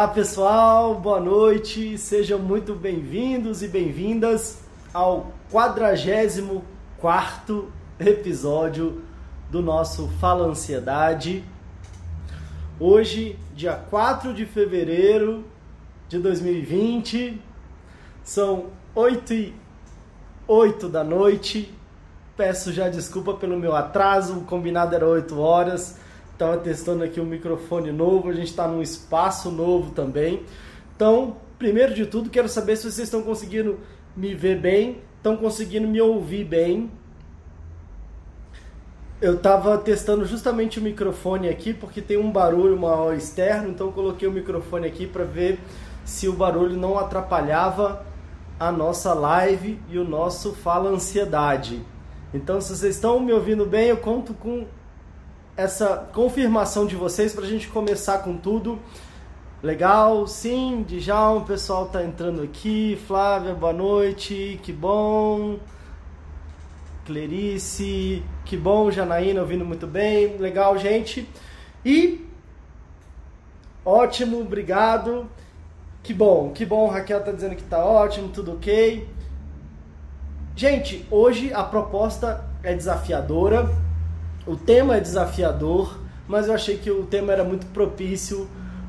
[0.00, 4.60] Olá pessoal, boa noite, sejam muito bem-vindos e bem-vindas
[4.94, 9.02] ao 44 episódio
[9.50, 11.44] do nosso Fala Ansiedade.
[12.80, 15.44] Hoje, dia 4 de fevereiro
[16.08, 17.38] de 2020,
[18.24, 19.54] são 8 e
[20.48, 21.74] 8 da noite.
[22.38, 25.99] Peço já desculpa pelo meu atraso, o combinado era 8 horas
[26.40, 30.42] estava testando aqui um microfone novo, a gente está num espaço novo também.
[30.96, 33.78] Então, primeiro de tudo, quero saber se vocês estão conseguindo
[34.16, 36.90] me ver bem, estão conseguindo me ouvir bem.
[39.20, 44.26] Eu estava testando justamente o microfone aqui porque tem um barulho maior externo, então coloquei
[44.26, 45.60] o microfone aqui para ver
[46.06, 48.06] se o barulho não atrapalhava
[48.58, 51.84] a nossa live e o nosso Fala Ansiedade.
[52.32, 54.64] Então, se vocês estão me ouvindo bem, eu conto com
[55.60, 58.78] essa confirmação de vocês para a gente começar com tudo.
[59.62, 62.98] Legal, sim, Djalma, o pessoal tá entrando aqui.
[63.06, 65.58] Flávia, boa noite, que bom.
[67.04, 68.90] Clerice, que bom.
[68.90, 70.38] Janaína ouvindo muito bem.
[70.38, 71.28] Legal, gente.
[71.84, 72.26] E
[73.84, 75.28] ótimo, obrigado.
[76.02, 76.88] Que bom, que bom.
[76.88, 79.06] Raquel tá dizendo que tá ótimo, tudo ok.
[80.56, 83.89] Gente, hoje a proposta é desafiadora
[84.50, 88.48] o tema é desafiador, mas eu achei que o tema era muito propício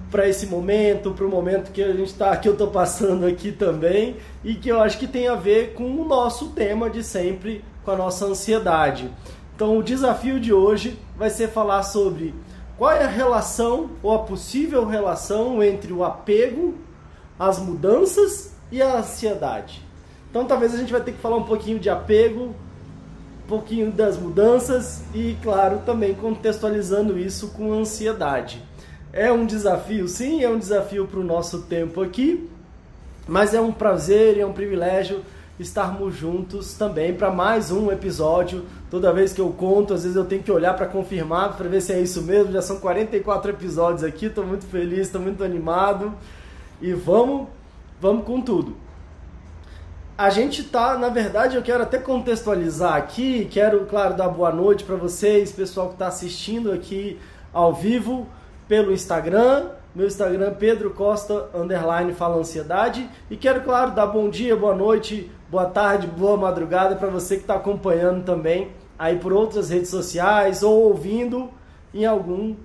[0.10, 3.52] para esse momento, para o momento que a gente está, que eu estou passando aqui
[3.52, 7.64] também, e que eu acho que tem a ver com o nosso tema de sempre,
[7.86, 9.10] com a nossa ansiedade.
[9.56, 12.34] Então, o desafio de hoje vai ser falar sobre
[12.76, 16.74] qual é a relação ou a possível relação entre o apego,
[17.38, 19.86] as mudanças e a ansiedade.
[20.30, 22.56] Então, talvez a gente vai ter que falar um pouquinho de apego,
[23.52, 28.64] pouquinho das mudanças e, claro, também contextualizando isso com ansiedade.
[29.12, 32.50] É um desafio, sim, é um desafio para o nosso tempo aqui,
[33.28, 35.22] mas é um prazer e é um privilégio
[35.60, 38.64] estarmos juntos também para mais um episódio.
[38.90, 41.82] Toda vez que eu conto, às vezes eu tenho que olhar para confirmar, para ver
[41.82, 42.54] se é isso mesmo.
[42.54, 46.14] Já são 44 episódios aqui, estou muito feliz, estou muito animado
[46.82, 47.50] e vamos,
[48.00, 48.78] vamos com tudo
[50.18, 54.84] a gente tá, na verdade, eu quero até contextualizar aqui, quero, claro, dar boa noite
[54.84, 57.20] para vocês, pessoal que está assistindo aqui
[57.54, 58.28] ao vivo
[58.68, 64.56] pelo Instagram, meu Instagram Pedro Costa underline fala ansiedade e quero, claro, dar bom dia,
[64.56, 69.70] boa noite, boa tarde, boa madrugada para você que está acompanhando também aí por outras
[69.70, 71.50] redes sociais ou ouvindo
[71.94, 72.56] em algum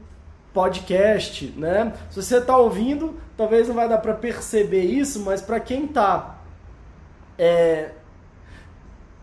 [0.53, 1.93] podcast, né?
[2.11, 6.36] Se você está ouvindo, talvez não vai dar para perceber isso, mas para quem está
[7.39, 7.91] é,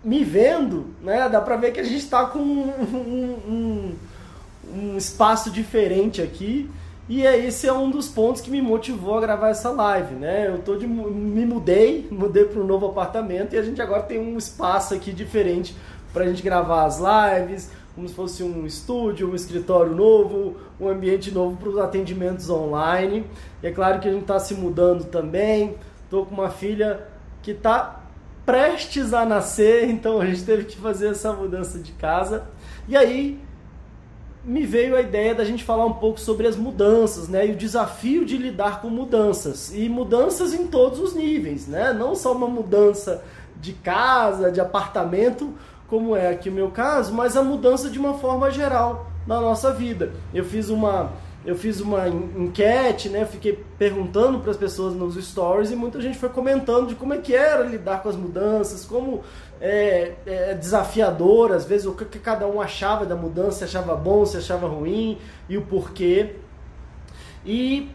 [0.03, 3.96] me vendo, né, dá pra ver que a gente está com um, um,
[4.74, 6.69] um, espaço diferente aqui.
[7.07, 10.47] E é, esse é um dos pontos que me motivou a gravar essa live, né?
[10.47, 14.19] Eu tô de, me mudei, mudei para um novo apartamento e a gente agora tem
[14.19, 15.75] um espaço aqui diferente
[16.13, 20.88] para a gente gravar as lives, como se fosse um estúdio, um escritório novo, um
[20.88, 23.25] ambiente novo para os atendimentos online.
[23.62, 25.75] E é claro que a gente está se mudando também.
[26.06, 27.06] Estou com uma filha
[27.41, 28.03] que está
[28.45, 32.45] prestes a nascer, então a gente teve que fazer essa mudança de casa.
[32.87, 33.39] E aí
[34.43, 37.47] me veio a ideia da gente falar um pouco sobre as mudanças, né?
[37.47, 39.73] E o desafio de lidar com mudanças.
[39.73, 41.93] E mudanças em todos os níveis, né?
[41.93, 43.23] Não só uma mudança
[43.59, 45.53] de casa, de apartamento,
[45.87, 49.71] como é aqui o meu caso, mas a mudança de uma forma geral na nossa
[49.71, 50.11] vida.
[50.33, 51.13] Eu fiz uma
[51.45, 53.25] eu fiz uma enquete, né?
[53.25, 57.17] Fiquei perguntando para as pessoas nos stories e muita gente foi comentando de como é
[57.17, 59.21] que era lidar com as mudanças, como
[59.59, 63.95] é, é desafiador, às vezes o que, que cada um achava da mudança, se achava
[63.95, 65.17] bom, se achava ruim
[65.49, 66.37] e o porquê.
[67.45, 67.91] E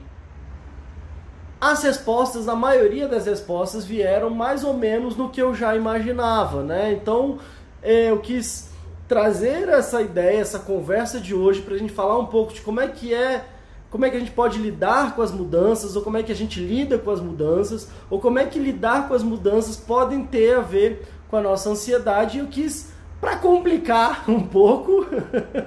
[1.58, 6.62] as respostas, a maioria das respostas vieram mais ou menos no que eu já imaginava,
[6.62, 6.92] né?
[6.92, 7.38] Então
[7.82, 8.67] é, eu quis
[9.08, 12.78] trazer essa ideia, essa conversa de hoje para a gente falar um pouco de como
[12.78, 13.42] é que é,
[13.90, 16.34] como é que a gente pode lidar com as mudanças, ou como é que a
[16.34, 20.54] gente lida com as mudanças, ou como é que lidar com as mudanças podem ter
[20.54, 22.36] a ver com a nossa ansiedade.
[22.36, 25.06] E eu quis, para complicar um pouco,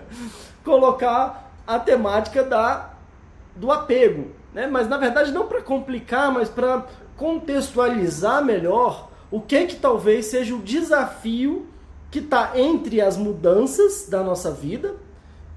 [0.64, 2.92] colocar a temática da,
[3.56, 4.28] do apego.
[4.54, 4.68] Né?
[4.68, 6.86] Mas na verdade não para complicar, mas para
[7.18, 11.71] contextualizar melhor o que que talvez seja o desafio
[12.12, 14.96] que está entre as mudanças da nossa vida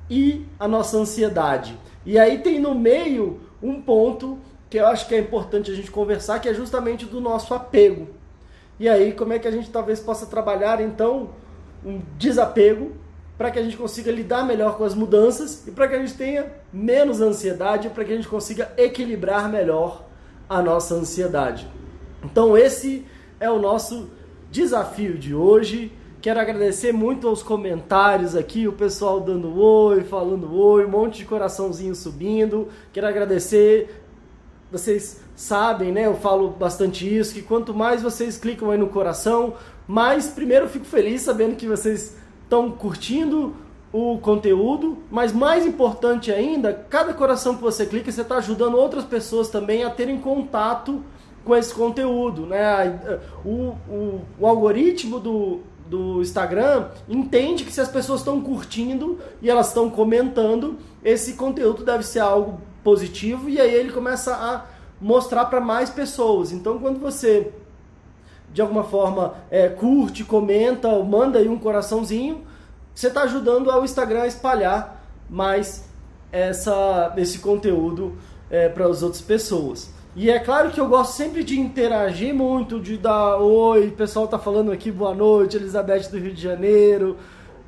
[0.09, 1.77] e a nossa ansiedade.
[2.06, 4.39] E aí tem no meio um ponto
[4.71, 8.09] que eu acho que é importante a gente conversar, que é justamente do nosso apego.
[8.79, 11.31] E aí, como é que a gente talvez possa trabalhar então
[11.85, 12.93] um desapego
[13.37, 16.15] para que a gente consiga lidar melhor com as mudanças e para que a gente
[16.15, 20.05] tenha menos ansiedade, para que a gente consiga equilibrar melhor
[20.49, 21.69] a nossa ansiedade.
[22.23, 23.05] Então esse
[23.41, 24.11] é o nosso
[24.51, 25.93] desafio de hoje.
[26.25, 31.26] Quero agradecer muito aos comentários aqui, o pessoal dando oi, falando oi, um monte de
[31.26, 32.69] coraçãozinho subindo.
[32.94, 34.03] Quero agradecer,
[34.73, 36.06] vocês sabem, né?
[36.06, 39.53] Eu falo bastante isso, que quanto mais vocês clicam aí no coração,
[39.87, 43.55] mais primeiro eu fico feliz sabendo que vocês estão curtindo
[43.93, 49.05] o conteúdo, mas mais importante ainda, cada coração que você clica, você está ajudando outras
[49.05, 51.05] pessoas também a terem contato
[51.44, 53.20] com esse conteúdo, né?
[53.44, 59.51] O, o, o algoritmo do, do Instagram entende que se as pessoas estão curtindo e
[59.51, 64.65] elas estão comentando, esse conteúdo deve ser algo positivo e aí ele começa a
[65.01, 66.53] mostrar para mais pessoas.
[66.53, 67.53] Então, quando você
[68.53, 72.47] de alguma forma é, curte, comenta, ou manda aí um coraçãozinho,
[72.95, 75.89] você está ajudando ao Instagram a espalhar mais
[76.31, 78.17] essa, esse conteúdo
[78.49, 79.93] é, para as outras pessoas.
[80.17, 84.29] E é claro que eu gosto sempre de interagir muito, de dar oi, o pessoal
[84.29, 87.17] tá falando aqui, boa noite, Elizabeth do Rio de Janeiro,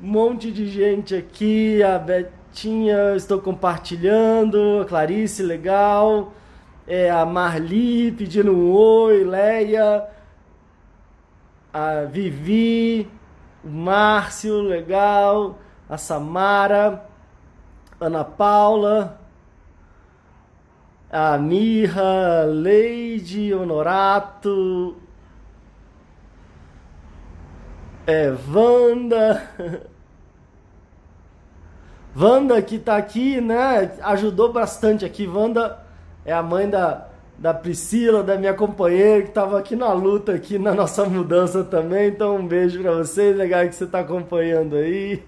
[0.01, 6.31] um monte de gente aqui, a Betinha, estou compartilhando, a Clarice, legal,
[6.87, 10.07] é, a Marli pedindo um oi, Leia,
[11.73, 13.11] a Vivi,
[13.61, 15.59] o Márcio, legal,
[15.89, 17.05] a Samara,
[17.99, 19.16] Ana Paula,
[21.11, 24.95] a Mirra, Leide, Honorato,
[28.05, 29.49] é, Wanda.
[32.15, 33.91] Wanda que tá aqui, né?
[34.01, 35.27] Ajudou bastante aqui.
[35.27, 35.79] Wanda
[36.25, 37.07] é a mãe da,
[37.37, 42.07] da Priscila, da minha companheira, que estava aqui na luta, aqui na nossa mudança também.
[42.07, 45.23] Então, um beijo para vocês, legal que você está acompanhando aí.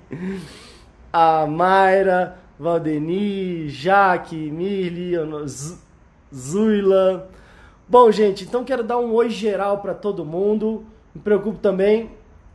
[1.13, 5.13] A Mayra, Valdeni, Jaque, Mirli,
[6.35, 7.29] Zuila.
[7.87, 10.85] Bom, gente, então quero dar um oi geral para todo mundo.
[11.15, 12.11] Me preocupo também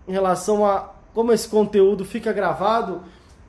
[0.07, 3.01] em relação a como esse conteúdo fica gravado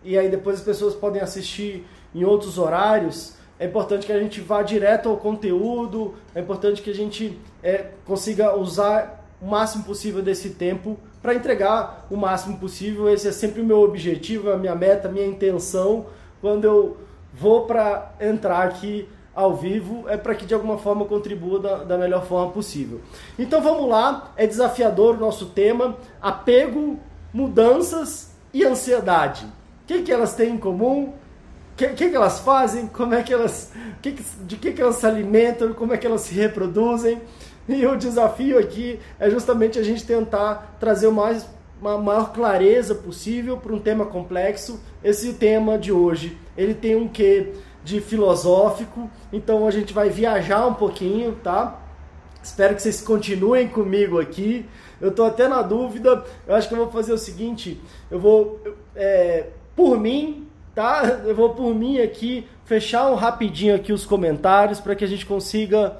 [0.01, 3.33] e aí depois as pessoas podem assistir em outros horários.
[3.59, 7.91] É importante que a gente vá direto ao conteúdo, é importante que a gente é,
[8.05, 13.09] consiga usar o máximo possível desse tempo para entregar o máximo possível.
[13.09, 16.05] Esse é sempre o meu objetivo, a minha meta, a minha intenção
[16.41, 16.97] quando eu
[17.33, 21.97] vou para entrar aqui ao vivo é para que de alguma forma contribua da, da,
[21.97, 23.01] melhor forma possível.
[23.37, 26.97] Então vamos lá, é desafiador o nosso tema: apego,
[27.33, 29.45] mudanças e ansiedade.
[29.45, 31.09] O que, que elas têm em comum?
[31.73, 32.87] O que, que, que, elas fazem?
[32.87, 35.73] Como é que elas, que de que, que elas se alimentam?
[35.73, 37.21] Como é que elas se reproduzem?
[37.67, 41.45] E o desafio aqui é justamente a gente tentar trazer o mais
[41.85, 44.81] uma maior clareza possível para um tema complexo.
[45.03, 47.53] Esse tema de hoje, ele tem um quê
[47.83, 51.79] de filosófico, então a gente vai viajar um pouquinho, tá?
[52.41, 54.65] Espero que vocês continuem comigo aqui.
[54.99, 56.23] Eu estou até na dúvida.
[56.47, 57.79] Eu acho que eu vou fazer o seguinte:
[58.09, 58.59] eu vou,
[58.95, 61.21] é, por mim, tá?
[61.25, 65.25] Eu vou por mim aqui fechar um rapidinho aqui os comentários para que a gente
[65.25, 65.97] consiga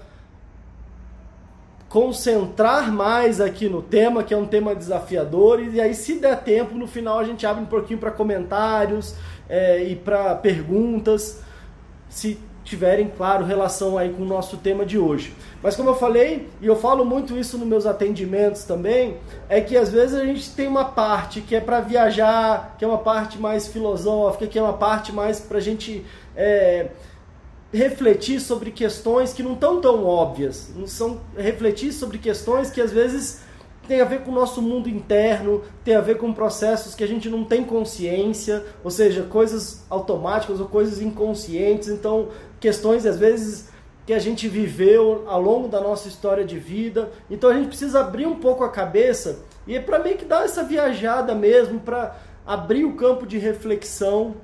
[1.95, 6.75] concentrar mais aqui no tema, que é um tema desafiador, e aí, se der tempo,
[6.75, 9.15] no final a gente abre um pouquinho para comentários
[9.47, 11.41] é, e para perguntas,
[12.09, 15.33] se tiverem, claro, relação aí com o nosso tema de hoje.
[15.63, 19.15] Mas como eu falei, e eu falo muito isso nos meus atendimentos também,
[19.47, 22.87] é que às vezes a gente tem uma parte que é para viajar, que é
[22.89, 26.87] uma parte mais filosófica, que é uma parte mais para a gente é,
[27.75, 32.91] refletir sobre questões que não estão tão óbvias, não são refletir sobre questões que às
[32.91, 33.41] vezes
[33.85, 37.07] tem a ver com o nosso mundo interno, tem a ver com processos que a
[37.07, 42.29] gente não tem consciência, ou seja, coisas automáticas ou coisas inconscientes, então
[42.59, 43.69] questões às vezes
[44.05, 47.11] que a gente viveu ao longo da nossa história de vida.
[47.29, 50.45] Então a gente precisa abrir um pouco a cabeça e é para meio que dar
[50.45, 52.15] essa viajada mesmo, para
[52.45, 54.35] abrir o campo de reflexão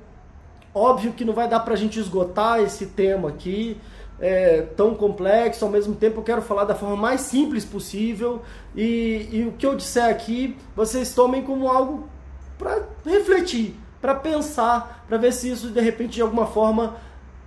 [0.74, 3.76] Óbvio que não vai dar para a gente esgotar esse tema aqui,
[4.18, 8.40] é, tão complexo, ao mesmo tempo eu quero falar da forma mais simples possível.
[8.74, 12.08] E, e o que eu disser aqui vocês tomem como algo
[12.56, 16.96] para refletir, para pensar, para ver se isso de repente de alguma forma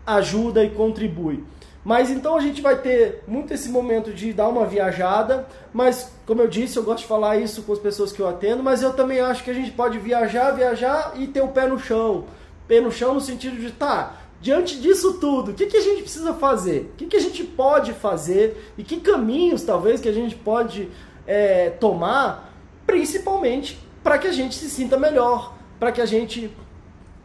[0.06, 1.44] ajuda e contribui.
[1.84, 6.42] Mas então a gente vai ter muito esse momento de dar uma viajada, mas como
[6.42, 8.94] eu disse, eu gosto de falar isso com as pessoas que eu atendo, mas eu
[8.94, 12.26] também acho que a gente pode viajar, viajar e ter o pé no chão
[12.68, 16.02] pé no chão no sentido de, tá, diante disso tudo, o que, que a gente
[16.02, 16.92] precisa fazer?
[16.94, 18.72] O que, que a gente pode fazer?
[18.78, 20.90] E que caminhos, talvez, que a gente pode
[21.26, 22.54] é, tomar,
[22.86, 26.56] principalmente para que a gente se sinta melhor, para que a gente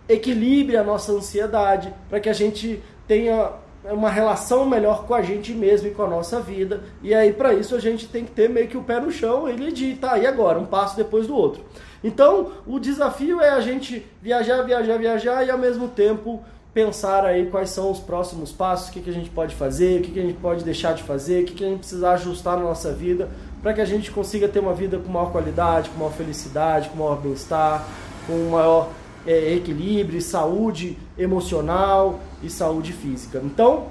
[0.09, 3.52] equilibre a nossa ansiedade, para que a gente tenha
[3.85, 6.82] uma relação melhor com a gente mesmo e com a nossa vida.
[7.02, 9.49] E aí, para isso, a gente tem que ter meio que o pé no chão
[9.49, 10.59] e de tá, e agora?
[10.59, 11.62] Um passo depois do outro.
[12.02, 16.42] Então, o desafio é a gente viajar, viajar, viajar e ao mesmo tempo
[16.73, 20.02] pensar aí quais são os próximos passos, o que, que a gente pode fazer, o
[20.04, 22.57] que, que a gente pode deixar de fazer, o que, que a gente precisa ajustar
[22.57, 23.28] na nossa vida
[23.61, 26.97] para que a gente consiga ter uma vida com maior qualidade, com maior felicidade, com
[26.97, 27.85] maior bem-estar,
[28.26, 28.90] com maior
[29.26, 33.40] é, equilíbrio, saúde emocional e saúde física.
[33.45, 33.88] Então,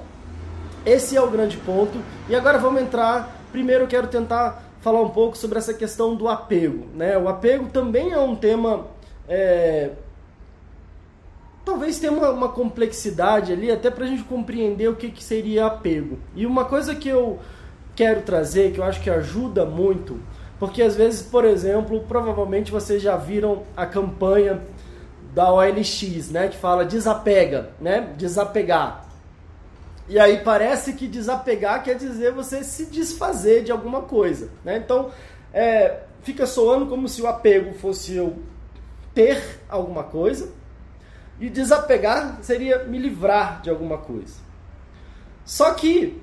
[0.84, 1.98] esse é o grande ponto.
[2.28, 3.36] E agora vamos entrar.
[3.52, 6.86] Primeiro, eu quero tentar falar um pouco sobre essa questão do apego.
[6.94, 7.16] Né?
[7.16, 8.86] O apego também é um tema.
[9.28, 9.90] É,
[11.64, 15.66] talvez tenha uma, uma, complexidade ali, até para a gente compreender o que, que seria
[15.66, 16.18] apego.
[16.34, 17.38] E uma coisa que eu
[17.94, 20.18] quero trazer, que eu acho que ajuda muito,
[20.58, 24.60] porque às vezes, por exemplo, provavelmente vocês já viram a campanha
[25.34, 29.09] da OLX, né, que fala desapega, né, desapegar.
[30.08, 34.76] E aí parece que desapegar quer dizer você se desfazer de alguma coisa, né?
[34.76, 35.10] Então,
[35.52, 38.38] é, fica soando como se o apego fosse eu
[39.14, 40.52] ter alguma coisa
[41.40, 44.34] e desapegar seria me livrar de alguma coisa.
[45.44, 46.20] Só que,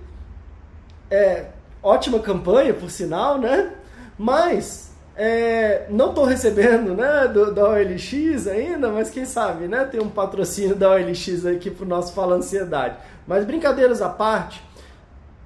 [1.10, 1.48] é,
[1.82, 3.74] ótima campanha, por sinal, né?
[4.18, 4.87] Mas
[5.18, 9.84] é, não estou recebendo né, do, da OLX ainda, mas quem sabe, né?
[9.84, 12.98] Tem um patrocínio da OLX aqui para o nosso Fala Ansiedade.
[13.26, 14.64] Mas brincadeiras à parte,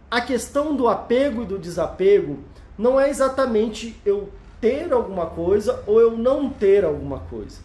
[0.10, 2.40] a questão do apego e do desapego
[2.78, 7.62] não é exatamente eu ter alguma coisa ou eu não ter alguma coisa.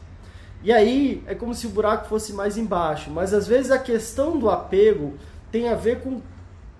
[0.62, 3.10] E aí é como se o buraco fosse mais embaixo.
[3.10, 5.14] Mas às vezes a questão do apego
[5.50, 6.22] tem a ver com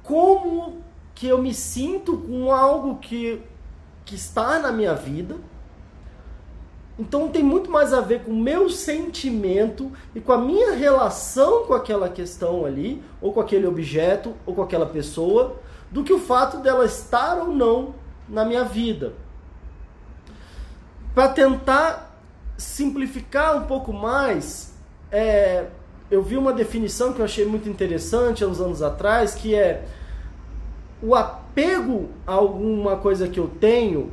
[0.05, 0.83] como
[1.17, 3.43] que eu me sinto com algo que
[4.07, 5.37] que está na minha vida.
[6.99, 11.65] Então tem muito mais a ver com o meu sentimento e com a minha relação
[11.67, 15.57] com aquela questão ali, ou com aquele objeto, ou com aquela pessoa,
[15.91, 17.95] do que o fato dela estar ou não
[18.27, 19.13] na minha vida.
[21.15, 22.19] Para tentar
[22.57, 24.75] simplificar um pouco mais,
[25.11, 25.67] é,
[26.11, 29.85] eu vi uma definição que eu achei muito interessante há uns anos atrás, que é
[31.03, 31.46] o apego
[32.27, 34.13] a alguma coisa que eu tenho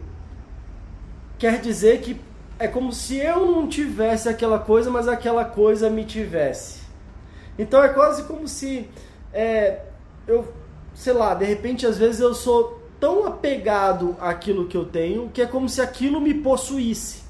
[1.38, 2.20] quer dizer que
[2.58, 6.82] é como se eu não tivesse aquela coisa, mas aquela coisa me tivesse.
[7.60, 8.90] Então é quase como se
[9.34, 9.82] é,
[10.26, 10.48] eu,
[10.94, 15.42] sei lá, de repente às vezes eu sou tão apegado àquilo que eu tenho que
[15.42, 17.24] é como se aquilo me possuísse.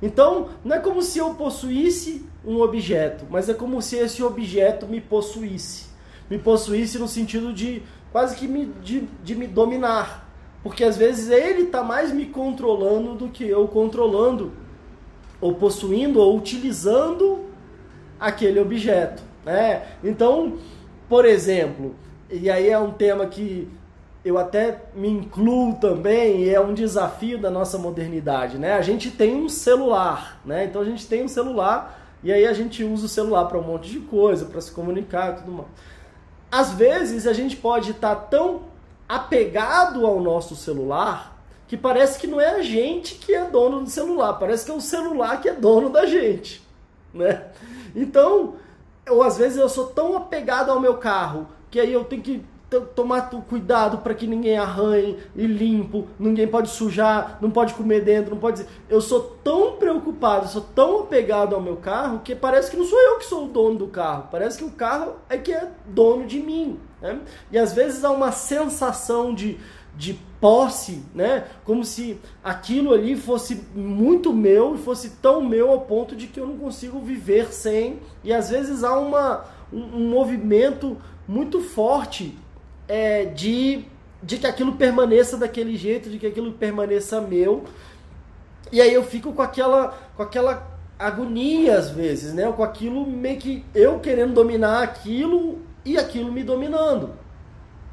[0.00, 4.86] Então não é como se eu possuísse um objeto, mas é como se esse objeto
[4.86, 5.86] me possuísse.
[6.30, 7.82] Me possuísse no sentido de
[8.16, 10.26] quase que me, de, de me dominar.
[10.62, 14.54] Porque às vezes ele está mais me controlando do que eu controlando,
[15.38, 17.44] ou possuindo, ou utilizando
[18.18, 19.22] aquele objeto.
[19.44, 19.82] Né?
[20.02, 20.54] Então,
[21.10, 21.94] por exemplo,
[22.30, 23.68] e aí é um tema que
[24.24, 28.56] eu até me incluo também, e é um desafio da nossa modernidade.
[28.56, 28.72] Né?
[28.72, 30.64] A gente tem um celular, né?
[30.64, 33.62] então a gente tem um celular e aí a gente usa o celular para um
[33.62, 35.68] monte de coisa, para se comunicar e tudo mais
[36.50, 38.62] às vezes a gente pode estar tá tão
[39.08, 41.36] apegado ao nosso celular
[41.68, 44.74] que parece que não é a gente que é dono do celular, parece que é
[44.74, 46.62] o celular que é dono da gente,
[47.12, 47.46] né?
[47.94, 48.54] Então,
[49.08, 52.44] ou às vezes eu sou tão apegado ao meu carro que aí eu tenho que
[52.94, 58.32] tomar cuidado para que ninguém arranhe e limpo, ninguém pode sujar, não pode comer dentro,
[58.34, 58.66] não pode.
[58.88, 62.98] Eu sou tão preocupado, sou tão apegado ao meu carro que parece que não sou
[62.98, 66.26] eu que sou o dono do carro, parece que o carro é que é dono
[66.26, 66.80] de mim.
[67.00, 67.20] Né?
[67.52, 69.58] E às vezes há uma sensação de,
[69.96, 71.44] de posse, né?
[71.64, 76.40] Como se aquilo ali fosse muito meu e fosse tão meu ao ponto de que
[76.40, 78.00] eu não consigo viver sem.
[78.24, 80.96] E às vezes há uma, um, um movimento
[81.28, 82.36] muito forte
[82.88, 83.84] é, de,
[84.22, 87.64] de que aquilo permaneça daquele jeito, de que aquilo permaneça meu.
[88.72, 92.50] E aí eu fico com aquela, com aquela agonia às vezes, né?
[92.52, 97.10] Com aquilo meio que eu querendo dominar aquilo e aquilo me dominando.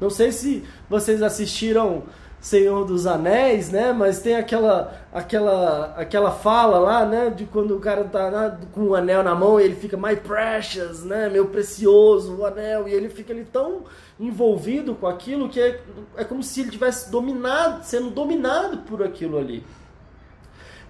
[0.00, 2.04] Não sei se vocês assistiram
[2.44, 3.90] Senhor dos Anéis, né?
[3.90, 7.30] Mas tem aquela aquela aquela fala lá, né?
[7.30, 10.14] De quando o cara tá né, com o anel na mão e ele fica my
[10.14, 11.30] precious, né?
[11.30, 13.84] Meu precioso, o anel e ele fica ali tão
[14.20, 15.80] envolvido com aquilo que é,
[16.18, 19.64] é como se ele tivesse dominado, sendo dominado por aquilo ali.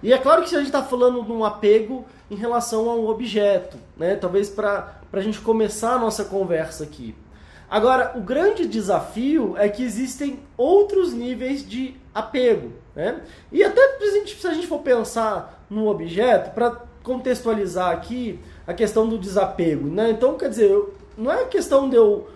[0.03, 3.07] E é claro que a gente está falando de um apego em relação a um
[3.07, 4.17] objeto, né?
[4.17, 7.15] Talvez para a gente começar a nossa conversa aqui.
[7.75, 12.71] Agora, o grande desafio é que existem outros níveis de apego.
[12.95, 13.21] Né?
[13.51, 19.17] E até se a gente, for pensar num objeto, para contextualizar aqui a questão do
[19.17, 20.09] desapego, né?
[20.09, 20.73] Então, quer dizer,
[21.17, 22.29] não é questão de eu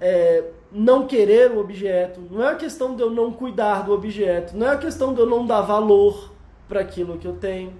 [0.00, 4.70] é, não querer o objeto, não é questão de eu não cuidar do objeto, não
[4.70, 6.30] é questão de eu não dar valor
[6.68, 7.72] para aquilo que eu tenho.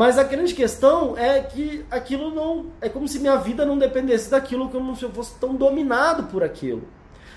[0.00, 2.68] Mas a grande questão é que aquilo não.
[2.80, 6.42] É como se minha vida não dependesse daquilo, como se eu fosse tão dominado por
[6.42, 6.84] aquilo.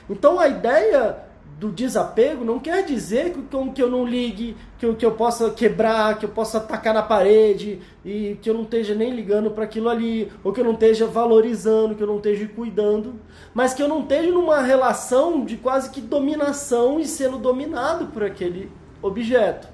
[0.09, 1.17] Então a ideia
[1.59, 5.49] do desapego não quer dizer que, que eu não ligue, que eu, que eu possa
[5.49, 9.65] quebrar, que eu possa atacar na parede e que eu não esteja nem ligando para
[9.65, 13.15] aquilo ali, ou que eu não esteja valorizando, que eu não esteja cuidando,
[13.53, 18.23] mas que eu não esteja numa relação de quase que dominação e sendo dominado por
[18.23, 19.72] aquele objeto.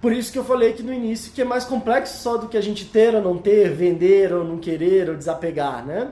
[0.00, 2.56] Por isso que eu falei que no início que é mais complexo só do que
[2.56, 6.10] a gente ter ou não ter, vender ou não querer ou desapegar, né?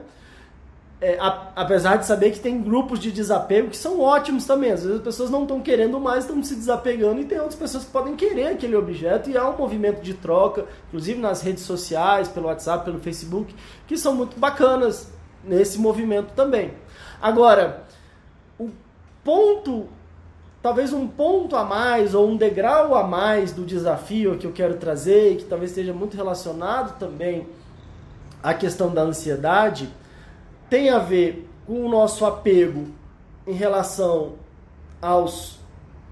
[1.01, 4.73] é, a, apesar de saber que tem grupos de desapego que são ótimos também.
[4.73, 7.85] Às vezes as pessoas não estão querendo mais, estão se desapegando, e tem outras pessoas
[7.85, 12.29] que podem querer aquele objeto, e há um movimento de troca, inclusive nas redes sociais,
[12.29, 13.55] pelo WhatsApp, pelo Facebook,
[13.87, 15.09] que são muito bacanas
[15.45, 16.73] nesse movimento também.
[17.21, 17.85] Agora,
[18.59, 18.71] o
[19.23, 19.89] ponto,
[20.63, 24.77] talvez um ponto a mais, ou um degrau a mais do desafio que eu quero
[24.77, 27.47] trazer, e que talvez esteja muito relacionado também
[28.43, 29.89] à questão da ansiedade
[30.69, 32.87] tem a ver com o nosso apego
[33.47, 34.35] em relação
[35.01, 35.59] aos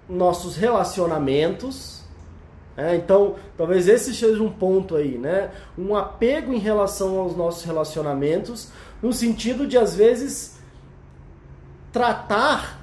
[0.08, 2.02] nossos relacionamentos.
[2.76, 2.96] Né?
[2.96, 5.50] Então, talvez esse seja um ponto aí, né?
[5.76, 8.68] Um apego em relação aos nossos relacionamentos,
[9.02, 10.58] no sentido de, às vezes,
[11.92, 12.75] tratar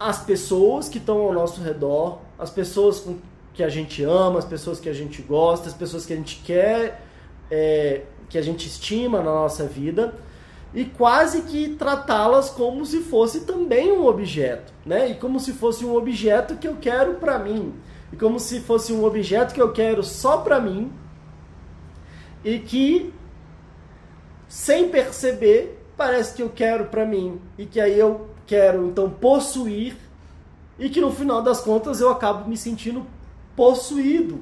[0.00, 3.06] as pessoas que estão ao nosso redor, as pessoas
[3.52, 6.40] que a gente ama, as pessoas que a gente gosta, as pessoas que a gente
[6.42, 7.04] quer,
[7.50, 10.14] é, que a gente estima na nossa vida,
[10.72, 15.10] e quase que tratá-las como se fosse também um objeto, né?
[15.10, 17.74] E como se fosse um objeto que eu quero para mim,
[18.10, 20.90] e como se fosse um objeto que eu quero só para mim,
[22.42, 23.12] e que
[24.48, 29.96] sem perceber parece que eu quero para mim e que aí eu quero então possuir
[30.76, 33.06] e que no final das contas eu acabo me sentindo
[33.54, 34.40] possuído.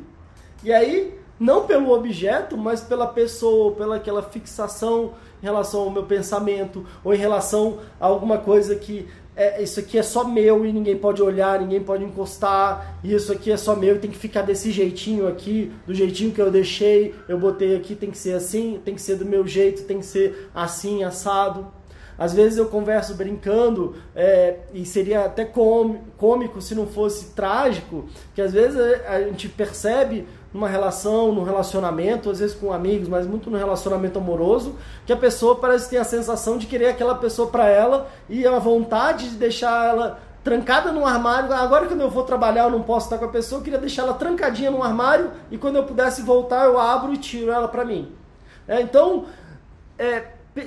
[0.64, 6.04] E aí não pelo objeto, mas pela pessoa, pela aquela fixação em relação ao meu
[6.04, 10.72] pensamento, ou em relação a alguma coisa que é, isso aqui é só meu e
[10.72, 14.16] ninguém pode olhar, ninguém pode encostar, e isso aqui é só meu e tem que
[14.16, 18.32] ficar desse jeitinho aqui, do jeitinho que eu deixei, eu botei aqui, tem que ser
[18.32, 21.77] assim, tem que ser do meu jeito, tem que ser assim, assado.
[22.18, 28.42] Às vezes eu converso brincando, é, e seria até cômico se não fosse trágico, que
[28.42, 28.76] às vezes
[29.06, 34.18] a gente percebe numa relação, num relacionamento, às vezes com amigos, mas muito no relacionamento
[34.18, 34.74] amoroso,
[35.06, 38.58] que a pessoa parece ter a sensação de querer aquela pessoa para ela e a
[38.58, 41.52] vontade de deixar ela trancada num armário.
[41.52, 44.02] Agora que eu vou trabalhar, eu não posso estar com a pessoa, eu queria deixar
[44.02, 47.84] ela trancadinha num armário e quando eu pudesse voltar, eu abro e tiro ela para
[47.84, 48.10] mim.
[48.66, 49.26] É, então,
[49.98, 50.24] é,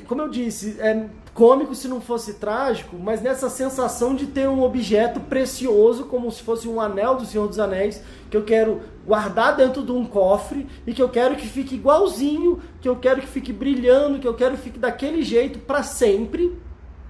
[0.07, 4.61] como eu disse, é cômico se não fosse trágico, mas nessa sensação de ter um
[4.63, 9.55] objeto precioso, como se fosse um anel do Senhor dos Anéis, que eu quero guardar
[9.55, 13.27] dentro de um cofre e que eu quero que fique igualzinho, que eu quero que
[13.27, 16.57] fique brilhando, que eu quero que fique daquele jeito para sempre,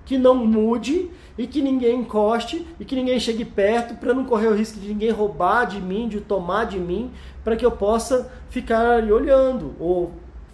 [0.06, 4.48] que não mude e que ninguém encoste e que ninguém chegue perto para não correr
[4.48, 7.12] o risco de ninguém roubar de mim, de tomar de mim,
[7.44, 10.12] para que eu possa ficar ali olhando ou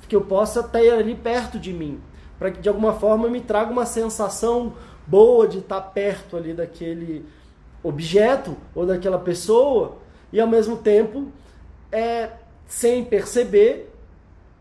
[0.08, 2.00] que eu possa estar ali perto de mim
[2.38, 4.74] para que de alguma forma me traga uma sensação
[5.06, 7.26] boa de estar perto ali daquele
[7.84, 9.98] objeto ou daquela pessoa
[10.32, 11.28] e ao mesmo tempo
[11.92, 12.32] é
[12.68, 13.94] sem perceber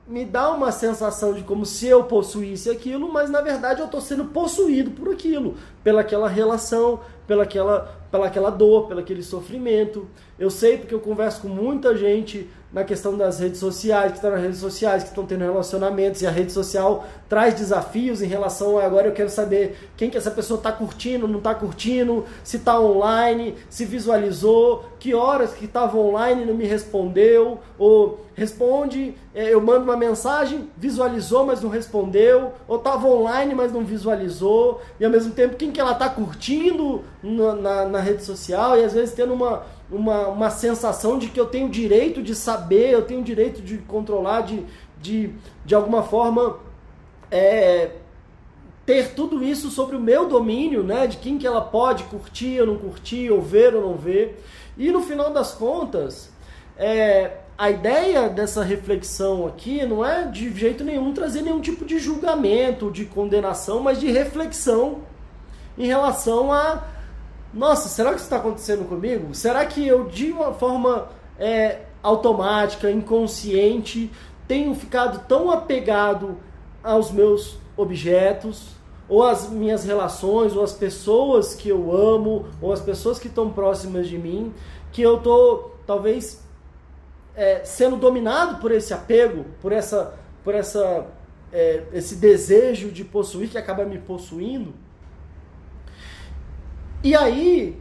[0.07, 4.01] me dá uma sensação de como se eu possuísse aquilo, mas na verdade eu estou
[4.01, 10.09] sendo possuído por aquilo, pelaquela relação, pelaquela, pelaquela dor, pelo aquele sofrimento.
[10.39, 14.31] Eu sei porque eu converso com muita gente na questão das redes sociais, que estão
[14.31, 18.79] nas redes sociais, que estão tendo relacionamentos, e a rede social traz desafios em relação
[18.79, 22.57] a agora eu quero saber quem que essa pessoa está curtindo, não está curtindo, se
[22.57, 29.53] está online, se visualizou, que horas que estava online não me respondeu, ou responde, é,
[29.55, 35.05] eu mando uma mensagem, visualizou, mas não respondeu, ou estava online, mas não visualizou, e
[35.05, 38.93] ao mesmo tempo quem que ela está curtindo na, na, na rede social, e às
[38.93, 43.23] vezes tendo uma uma, uma sensação de que eu tenho direito de saber, eu tenho
[43.23, 44.65] direito de controlar, de,
[45.01, 45.31] de,
[45.65, 46.59] de alguma forma
[47.31, 47.91] é,
[48.85, 51.07] ter tudo isso sobre o meu domínio, né?
[51.07, 54.43] De quem que ela pode curtir ou não curtir, ou ver ou não ver.
[54.77, 56.31] E no final das contas,
[56.77, 61.99] é, a ideia dessa reflexão aqui não é de jeito nenhum trazer nenhum tipo de
[61.99, 64.99] julgamento, de condenação, mas de reflexão
[65.79, 66.85] em relação a
[67.53, 69.35] nossa, será que isso está acontecendo comigo?
[69.35, 74.11] Será que eu, de uma forma é, automática, inconsciente,
[74.47, 76.37] tenho ficado tão apegado
[76.83, 78.77] aos meus objetos,
[79.09, 83.51] ou as minhas relações, ou as pessoas que eu amo, ou as pessoas que estão
[83.51, 84.53] próximas de mim,
[84.93, 86.43] que eu tô talvez
[87.35, 91.07] é, sendo dominado por esse apego, por essa, por essa,
[91.53, 94.75] é, esse desejo de possuir que acaba me possuindo.
[97.07, 97.81] E aí,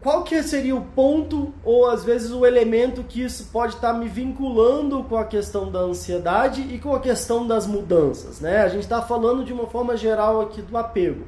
[0.00, 4.08] qual que seria o ponto ou às vezes o elemento que isso pode estar me
[4.08, 8.62] vinculando com a questão da ansiedade e com a questão das mudanças, né?
[8.62, 11.26] A gente está falando de uma forma geral aqui do apego.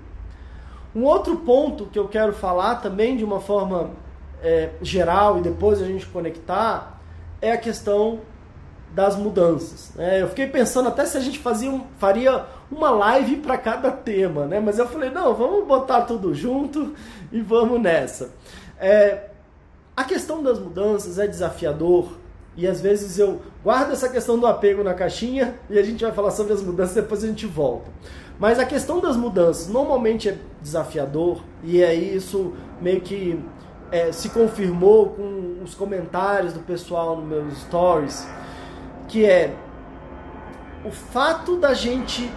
[0.92, 3.90] Um outro ponto que eu quero falar também de uma forma
[4.42, 7.00] é, geral e depois a gente conectar
[7.40, 8.18] é a questão
[8.94, 9.92] das mudanças.
[9.94, 10.22] Né?
[10.22, 14.46] Eu fiquei pensando até se a gente fazia um, faria uma live para cada tema,
[14.46, 14.58] né?
[14.60, 16.94] mas eu falei, não, vamos botar tudo junto
[17.30, 18.30] e vamos nessa.
[18.78, 19.30] É,
[19.96, 22.18] a questão das mudanças é desafiador
[22.56, 26.12] e às vezes eu guardo essa questão do apego na caixinha e a gente vai
[26.12, 27.90] falar sobre as mudanças depois a gente volta.
[28.38, 33.42] Mas a questão das mudanças normalmente é desafiador e aí isso meio que
[33.90, 38.26] é, se confirmou com os comentários do pessoal nos meus stories,
[39.16, 39.50] que é
[40.84, 42.30] o fato da gente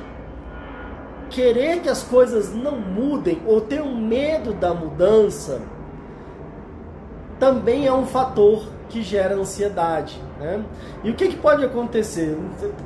[1.30, 5.62] querer que as coisas não mudem ou ter um medo da mudança
[7.38, 10.22] também é um fator que gera ansiedade.
[10.40, 10.64] Né?
[11.04, 12.38] E o que, que pode acontecer?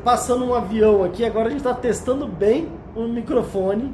[0.03, 3.93] Passando um avião aqui, agora a gente está testando bem o microfone.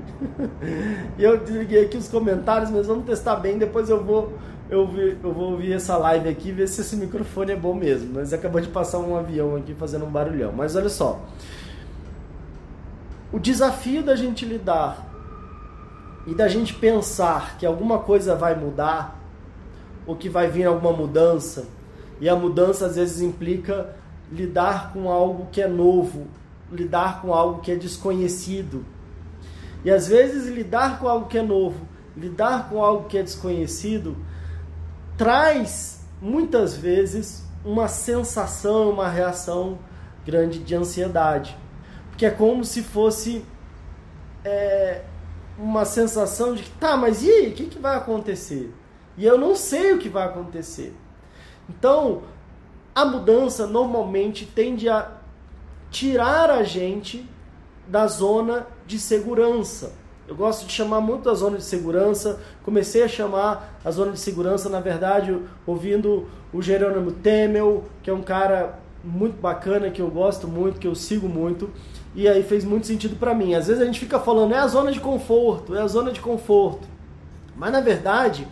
[1.19, 4.31] e eu desliguei aqui os comentários, mas vamos testar bem, depois eu vou
[4.69, 7.73] eu, vi, eu vou ouvir essa live aqui e ver se esse microfone é bom
[7.73, 8.13] mesmo.
[8.15, 10.51] Mas acabou de passar um avião aqui fazendo um barulhão.
[10.51, 11.19] Mas olha só.
[13.31, 15.07] O desafio da gente lidar
[16.27, 19.19] e da gente pensar que alguma coisa vai mudar,
[20.05, 21.67] ou que vai vir alguma mudança,
[22.21, 23.95] e a mudança às vezes implica
[24.31, 26.27] lidar com algo que é novo,
[26.71, 28.85] lidar com algo que é desconhecido.
[29.83, 34.15] E às vezes lidar com algo que é novo, lidar com algo que é desconhecido,
[35.19, 39.77] traz muitas vezes uma sensação, uma reação
[40.25, 41.57] grande de ansiedade.
[42.09, 43.43] Porque é como se fosse
[44.45, 45.01] é,
[45.57, 48.73] uma sensação de que, tá, mas e aí, o que, que vai acontecer?
[49.17, 50.95] E eu não sei o que vai acontecer.
[51.67, 52.23] Então,
[52.95, 55.11] a mudança normalmente tende a
[55.91, 57.29] tirar a gente
[57.85, 59.98] da zona de segurança.
[60.29, 62.39] Eu gosto de chamar muito a zona de segurança.
[62.63, 68.13] Comecei a chamar a zona de segurança, na verdade, ouvindo o Jerônimo Temel, que é
[68.13, 71.71] um cara muito bacana, que eu gosto muito, que eu sigo muito.
[72.13, 73.55] E aí fez muito sentido para mim.
[73.55, 76.21] Às vezes a gente fica falando, é a zona de conforto, é a zona de
[76.21, 76.87] conforto.
[77.55, 78.47] Mas na verdade,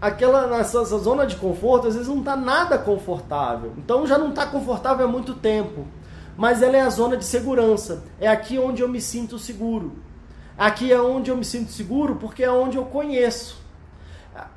[0.00, 3.72] aquela nessa zona de conforto às vezes não está nada confortável.
[3.78, 5.86] Então já não está confortável há muito tempo.
[6.36, 8.02] Mas ela é a zona de segurança.
[8.20, 9.92] É aqui onde eu me sinto seguro.
[10.56, 13.62] Aqui é onde eu me sinto seguro porque é onde eu conheço.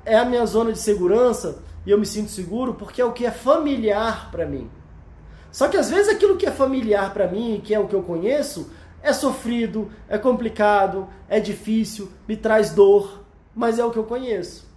[0.05, 3.25] É a minha zona de segurança e eu me sinto seguro porque é o que
[3.25, 4.69] é familiar para mim.
[5.51, 8.03] Só que às vezes aquilo que é familiar para mim, que é o que eu
[8.03, 8.69] conheço,
[9.01, 13.23] é sofrido, é complicado, é difícil, me traz dor,
[13.55, 14.67] mas é o que eu conheço.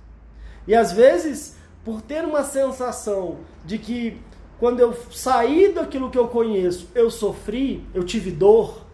[0.66, 4.20] E às vezes, por ter uma sensação de que
[4.58, 8.86] quando eu saí daquilo que eu conheço, eu sofri, eu tive dor,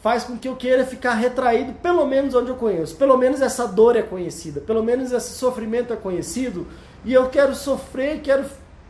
[0.00, 2.96] faz com que eu queira ficar retraído, pelo menos onde eu conheço.
[2.96, 6.66] Pelo menos essa dor é conhecida, pelo menos esse sofrimento é conhecido,
[7.04, 8.44] e eu quero sofrer, quero.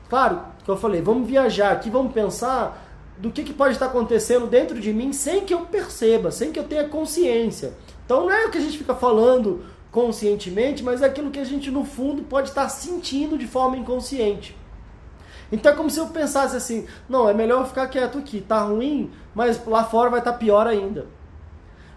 [0.08, 2.86] Claro, que eu falei, vamos viajar aqui, vamos pensar
[3.18, 6.58] do que, que pode estar acontecendo dentro de mim sem que eu perceba, sem que
[6.58, 7.74] eu tenha consciência.
[8.04, 11.44] Então não é o que a gente fica falando conscientemente, mas é aquilo que a
[11.44, 14.56] gente no fundo pode estar sentindo de forma inconsciente.
[15.52, 19.10] Então é como se eu pensasse assim: não, é melhor ficar quieto aqui, tá ruim,
[19.34, 21.06] mas lá fora vai estar tá pior ainda.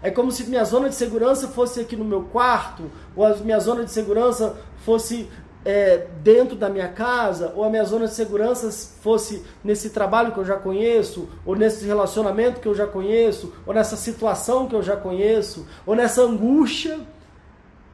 [0.01, 3.59] É como se minha zona de segurança fosse aqui no meu quarto, ou a minha
[3.59, 5.29] zona de segurança fosse
[5.65, 8.69] é, dentro da minha casa, ou a minha zona de segurança
[9.01, 13.73] fosse nesse trabalho que eu já conheço, ou nesse relacionamento que eu já conheço, ou
[13.73, 16.99] nessa situação que eu já conheço, ou nessa angústia,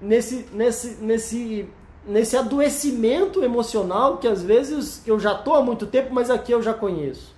[0.01, 1.69] nesse, nesse, nesse
[2.09, 6.61] nesse adoecimento emocional que às vezes eu já estou há muito tempo, mas aqui eu
[6.61, 7.35] já conheço.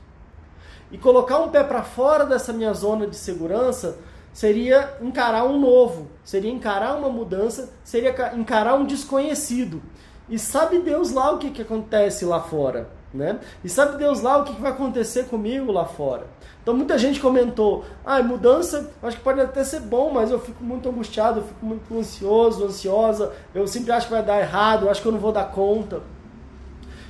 [0.89, 3.97] E colocar um pé para fora dessa minha zona de segurança
[4.31, 9.81] seria encarar um novo, seria encarar uma mudança, seria encarar um desconhecido.
[10.29, 13.39] E sabe Deus lá o que, que acontece lá fora, né?
[13.63, 16.27] E sabe Deus lá o que, vai acontecer comigo lá fora.
[16.61, 20.63] Então muita gente comentou, ah, mudança acho que pode até ser bom, mas eu fico
[20.63, 24.91] muito angustiado, eu fico muito ansioso, ansiosa, eu sempre acho que vai dar errado, eu
[24.91, 26.01] acho que eu não vou dar conta.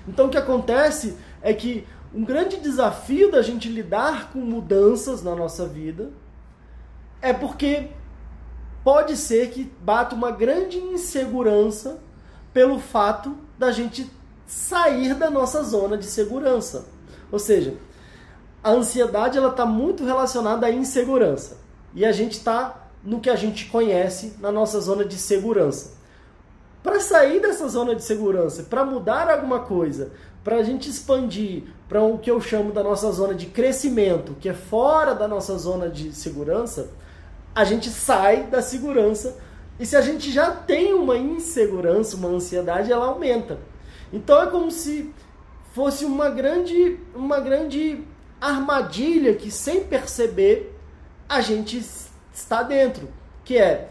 [0.08, 5.36] Então o que acontece é que um grande desafio da gente lidar com mudanças na
[5.36, 6.10] nossa vida
[7.22, 7.90] é porque
[8.84, 12.00] pode ser que bata uma grande insegurança
[12.52, 14.10] pelo fato da gente
[14.52, 16.86] sair da nossa zona de segurança.
[17.32, 17.76] Ou seja,
[18.62, 21.58] a ansiedade ela está muito relacionada à insegurança
[21.96, 25.94] e a gente está no que a gente conhece na nossa zona de segurança.
[26.84, 30.12] Para sair dessa zona de segurança, para mudar alguma coisa,
[30.44, 34.50] para a gente expandir para o que eu chamo da nossa zona de crescimento, que
[34.50, 36.90] é fora da nossa zona de segurança,
[37.56, 39.38] a gente sai da segurança.
[39.80, 43.71] E se a gente já tem uma insegurança, uma ansiedade, ela aumenta.
[44.12, 45.14] Então é como se
[45.74, 48.04] fosse uma grande, uma grande
[48.40, 50.78] armadilha que sem perceber
[51.30, 51.82] a gente
[52.34, 53.10] está dentro,
[53.44, 53.90] que é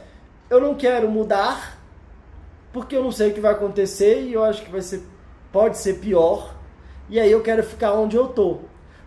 [0.50, 1.78] eu não quero mudar
[2.72, 5.02] porque eu não sei o que vai acontecer e eu acho que vai ser
[5.52, 6.54] pode ser pior.
[7.08, 8.58] E aí eu quero ficar onde eu tô.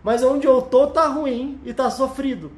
[0.04, 2.52] Mas onde eu tô tá ruim e tá sofrido.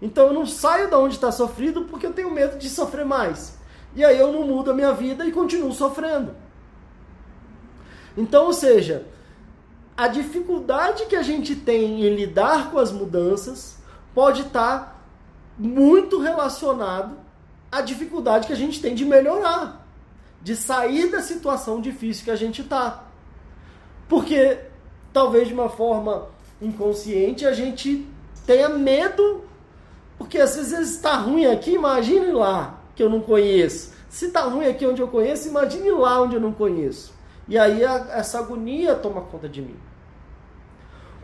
[0.00, 3.58] Então eu não saio da onde está sofrido porque eu tenho medo de sofrer mais.
[3.96, 6.34] E aí eu não mudo a minha vida e continuo sofrendo.
[8.16, 9.06] Então, ou seja,
[9.96, 13.76] a dificuldade que a gente tem em lidar com as mudanças
[14.14, 15.02] pode estar
[15.58, 17.16] muito relacionado
[17.70, 19.86] à dificuldade que a gente tem de melhorar,
[20.42, 23.04] de sair da situação difícil que a gente está.
[24.08, 24.58] Porque
[25.12, 26.28] talvez de uma forma
[26.60, 28.06] inconsciente a gente
[28.44, 29.44] tenha medo,
[30.18, 33.92] porque às vezes está ruim aqui, imagine lá que eu não conheço.
[34.08, 37.13] Se está ruim aqui onde eu conheço, imagine lá onde eu não conheço.
[37.48, 39.76] E aí a, essa agonia toma conta de mim.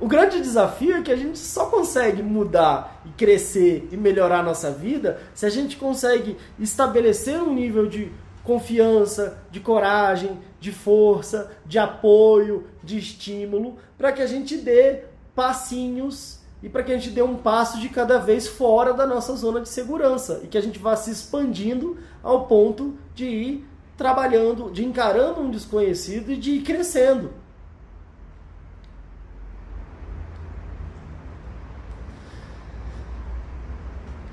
[0.01, 4.43] O grande desafio é que a gente só consegue mudar e crescer e melhorar a
[4.43, 8.11] nossa vida se a gente consegue estabelecer um nível de
[8.43, 15.03] confiança, de coragem, de força, de apoio, de estímulo, para que a gente dê
[15.35, 19.35] passinhos e para que a gente dê um passo de cada vez fora da nossa
[19.35, 23.70] zona de segurança e que a gente vá se expandindo ao ponto de ir
[24.01, 27.35] trabalhando, de encarando um desconhecido e de ir crescendo.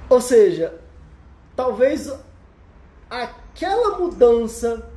[0.10, 0.74] Ou seja,
[1.54, 2.10] talvez
[3.10, 4.90] aquela mudança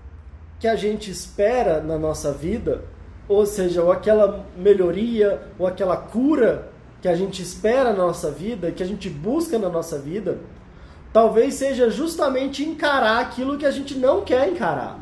[0.60, 2.84] que a gente espera na nossa vida,
[3.28, 6.70] ou seja, ou aquela melhoria, ou aquela cura
[7.02, 10.38] que a gente espera na nossa vida, que a gente busca na nossa vida,
[11.12, 14.98] talvez seja justamente encarar aquilo que a gente não quer encarar.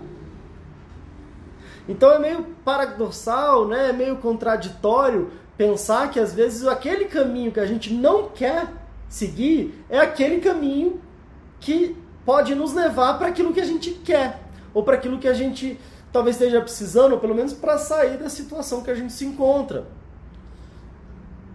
[1.88, 3.90] Então é meio paradoxal, né?
[3.90, 8.68] é meio contraditório pensar que às vezes aquele caminho que a gente não quer
[9.08, 11.00] seguir é aquele caminho
[11.58, 14.38] que pode nos levar para aquilo que a gente quer,
[14.74, 15.80] ou para aquilo que a gente
[16.12, 19.86] talvez esteja precisando, ou pelo menos para sair da situação que a gente se encontra.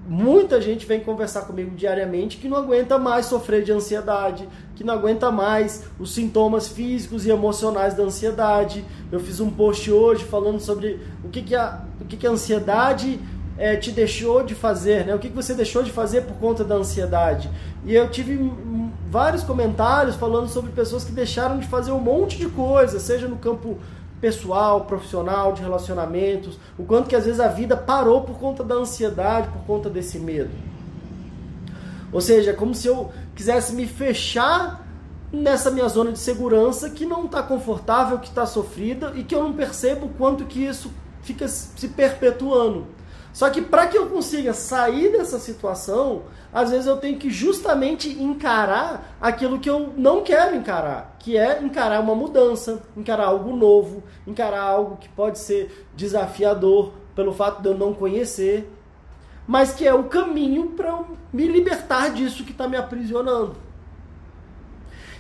[0.06, 4.94] Muita gente vem conversar comigo diariamente que não aguenta mais sofrer de ansiedade, que não
[4.94, 8.84] aguenta mais os sintomas físicos e emocionais da ansiedade.
[9.10, 12.32] Eu fiz um post hoje falando sobre o que, que, a, o que, que a
[12.32, 13.18] ansiedade
[13.58, 15.16] é, te deixou de fazer, né?
[15.16, 17.50] O que, que você deixou de fazer por conta da ansiedade?
[17.86, 18.52] E eu tive
[19.10, 23.38] vários comentários falando sobre pessoas que deixaram de fazer um monte de coisa, seja no
[23.38, 23.78] campo
[24.24, 28.76] pessoal, profissional, de relacionamentos, o quanto que às vezes a vida parou por conta da
[28.76, 30.50] ansiedade, por conta desse medo.
[32.10, 34.88] Ou seja, é como se eu quisesse me fechar
[35.30, 39.44] nessa minha zona de segurança que não está confortável, que está sofrida e que eu
[39.44, 40.90] não percebo quanto que isso
[41.22, 42.88] fica se perpetuando.
[43.34, 46.22] Só que para que eu consiga sair dessa situação,
[46.54, 51.60] às vezes eu tenho que justamente encarar aquilo que eu não quero encarar, que é
[51.60, 57.70] encarar uma mudança, encarar algo novo, encarar algo que pode ser desafiador pelo fato de
[57.70, 58.72] eu não conhecer,
[59.48, 63.56] mas que é o caminho para me libertar disso que está me aprisionando.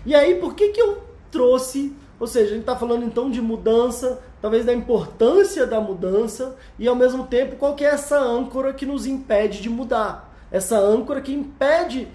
[0.06, 1.96] E aí, por que, que eu trouxe?
[2.24, 6.88] Ou seja, a gente está falando então de mudança, talvez da importância da mudança e
[6.88, 11.20] ao mesmo tempo qual que é essa âncora que nos impede de mudar, essa âncora
[11.20, 12.08] que impede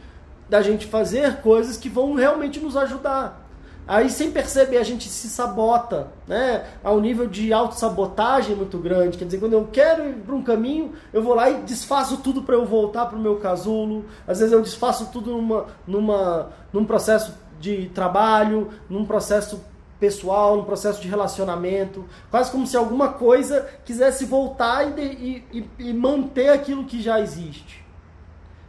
[0.48, 3.46] da gente fazer coisas que vão realmente nos ajudar.
[3.86, 6.64] Aí sem perceber a gente se sabota, né?
[6.82, 9.18] Ao nível de autossabotagem muito grande.
[9.18, 12.40] Quer dizer, quando eu quero ir para um caminho, eu vou lá e desfaço tudo
[12.40, 14.06] para eu voltar para o meu casulo.
[14.26, 19.60] Às vezes eu desfaço tudo numa, numa, num processo de trabalho, num processo
[19.98, 25.92] pessoal, no processo de relacionamento, quase como se alguma coisa quisesse voltar e, e, e,
[25.92, 27.84] manter aquilo que já existe,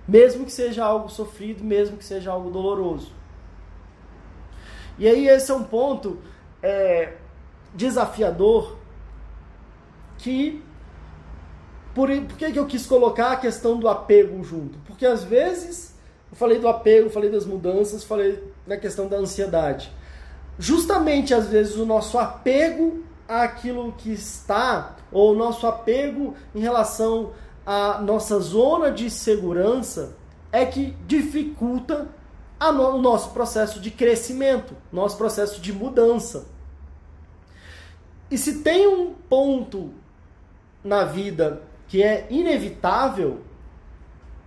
[0.08, 3.12] mesmo que seja algo sofrido, mesmo que seja algo doloroso.
[4.98, 6.18] E aí esse é um ponto
[6.62, 7.14] é,
[7.74, 8.78] desafiador
[10.18, 10.64] que
[11.94, 14.78] por, por que, que eu quis colocar a questão do apego junto?
[14.80, 15.96] Porque às vezes,
[16.32, 19.92] eu falei do apego, falei das mudanças, falei da questão da ansiedade.
[20.62, 27.32] Justamente às vezes o nosso apego àquilo que está, ou o nosso apego em relação
[27.66, 30.18] à nossa zona de segurança,
[30.52, 32.10] é que dificulta
[32.60, 36.46] no, o nosso processo de crescimento, nosso processo de mudança.
[38.30, 39.92] E se tem um ponto
[40.84, 43.40] na vida que é inevitável,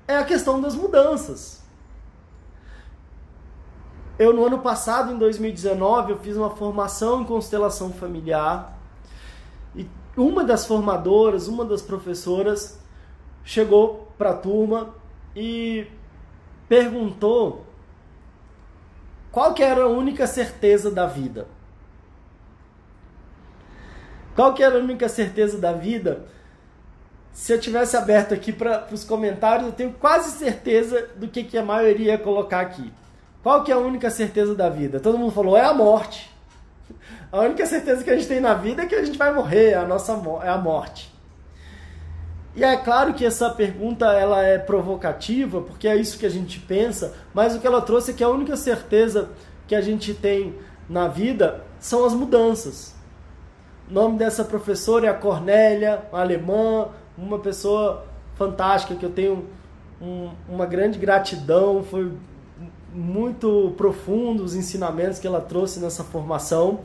[0.07, 1.62] é a questão das mudanças.
[4.22, 8.78] Eu, no ano passado, em 2019, eu fiz uma formação em constelação familiar.
[9.74, 9.85] E
[10.16, 12.78] uma das formadoras, uma das professoras,
[13.44, 14.94] chegou para a turma
[15.35, 15.88] e
[16.68, 17.66] perguntou
[19.32, 21.48] qual que era a única certeza da vida.
[24.37, 26.26] Qual que era a única certeza da vida?
[27.32, 31.58] Se eu tivesse aberto aqui para os comentários, eu tenho quase certeza do que, que
[31.58, 33.01] a maioria ia colocar aqui.
[33.42, 35.00] Qual que é a única certeza da vida?
[35.00, 36.31] Todo mundo falou, é a morte.
[37.31, 39.74] A única certeza que a gente tem na vida é que a gente vai morrer,
[39.74, 40.12] a nossa
[40.44, 41.12] é a morte.
[42.55, 46.61] E é claro que essa pergunta ela é provocativa, porque é isso que a gente
[46.61, 49.31] pensa, mas o que ela trouxe é que a única certeza
[49.66, 50.55] que a gente tem
[50.88, 52.94] na vida são as mudanças.
[53.90, 59.48] O nome dessa professora é a Cornélia, uma alemã, uma pessoa fantástica que eu tenho
[60.00, 62.12] um, uma grande gratidão, foi
[62.94, 66.81] muito profundo os ensinamentos que ela trouxe nessa formação.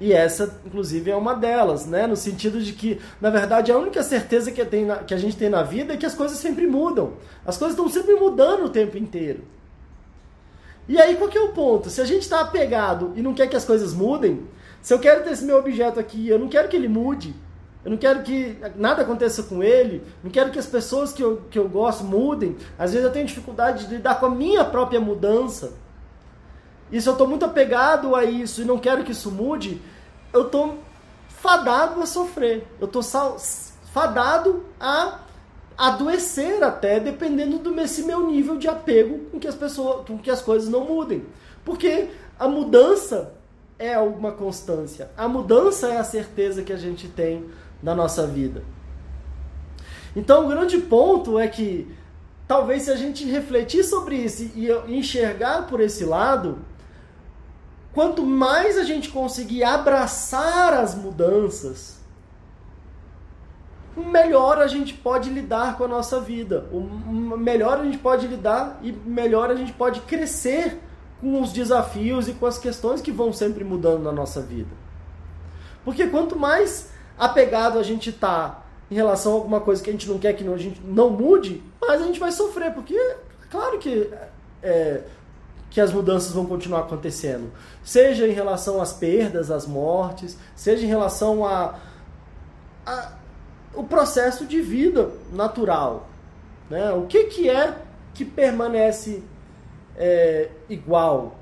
[0.00, 2.06] E essa, inclusive, é uma delas, né?
[2.06, 5.36] No sentido de que, na verdade, a única certeza que, tem na, que a gente
[5.36, 7.12] tem na vida é que as coisas sempre mudam.
[7.46, 9.44] As coisas estão sempre mudando o tempo inteiro.
[10.88, 11.88] E aí, qual que é o ponto?
[11.88, 14.42] Se a gente está apegado e não quer que as coisas mudem,
[14.80, 17.34] se eu quero ter esse meu objeto aqui, eu não quero que ele mude,
[17.84, 21.42] eu não quero que nada aconteça com ele, não quero que as pessoas que eu,
[21.50, 22.56] que eu gosto mudem.
[22.78, 25.72] Às vezes eu tenho dificuldade de lidar com a minha própria mudança.
[26.92, 29.82] E se eu estou muito apegado a isso e não quero que isso mude,
[30.32, 30.78] eu estou
[31.28, 32.68] fadado a sofrer.
[32.80, 33.02] Eu estou
[33.92, 35.18] fadado a
[35.76, 40.30] adoecer até, dependendo do esse meu nível de apego com que as pessoas, com que
[40.30, 41.26] as coisas não mudem.
[41.64, 43.34] Porque a mudança
[43.76, 45.10] é uma constância.
[45.16, 47.50] A mudança é a certeza que a gente tem
[47.82, 48.62] na nossa vida.
[50.14, 51.90] Então, o grande ponto é que
[52.46, 56.58] talvez se a gente refletir sobre isso e enxergar por esse lado,
[57.92, 62.00] Quanto mais a gente conseguir abraçar as mudanças,
[63.94, 66.66] melhor a gente pode lidar com a nossa vida.
[66.72, 66.80] O
[67.36, 70.80] melhor a gente pode lidar e melhor a gente pode crescer
[71.20, 74.70] com os desafios e com as questões que vão sempre mudando na nossa vida.
[75.84, 80.08] Porque quanto mais apegado a gente está em relação a alguma coisa que a gente
[80.08, 82.72] não quer que a gente não mude, mais a gente vai sofrer.
[82.72, 82.98] Porque,
[83.50, 84.10] claro que
[84.62, 85.02] é,
[85.70, 87.50] que as mudanças vão continuar acontecendo.
[87.82, 91.78] Seja em relação às perdas, às mortes, seja em relação a,
[92.84, 93.12] a
[93.74, 96.06] o processo de vida natural.
[96.68, 96.92] Né?
[96.92, 97.74] O que, que é
[98.12, 99.22] que permanece
[99.96, 101.36] é, igual?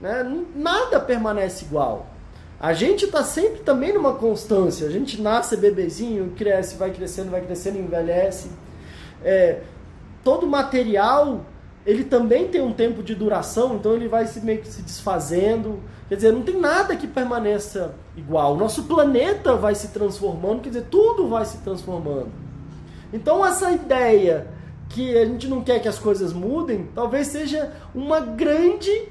[0.00, 0.22] Né?
[0.54, 2.06] Nada permanece igual.
[2.62, 4.86] A gente está sempre também numa constância.
[4.86, 8.50] A gente nasce bebezinho, cresce, vai crescendo, vai crescendo, envelhece.
[9.24, 9.62] É,
[10.22, 11.44] todo material
[11.84, 15.80] ele também tem um tempo de duração, então ele vai se meio que se desfazendo.
[16.08, 18.56] Quer dizer, não tem nada que permaneça igual.
[18.56, 22.30] Nosso planeta vai se transformando, quer dizer, tudo vai se transformando.
[23.12, 24.46] Então essa ideia
[24.88, 29.08] que a gente não quer que as coisas mudem, talvez seja uma grande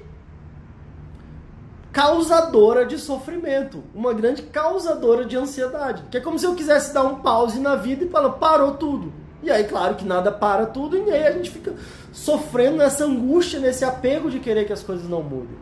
[1.92, 6.04] causadora de sofrimento, uma grande causadora de ansiedade.
[6.10, 9.12] Que é como se eu quisesse dar um pause na vida e falar, parou tudo.
[9.44, 11.74] E aí, claro que nada para tudo, e aí a gente fica
[12.12, 15.58] sofrendo nessa angústia, nesse apego de querer que as coisas não mudem.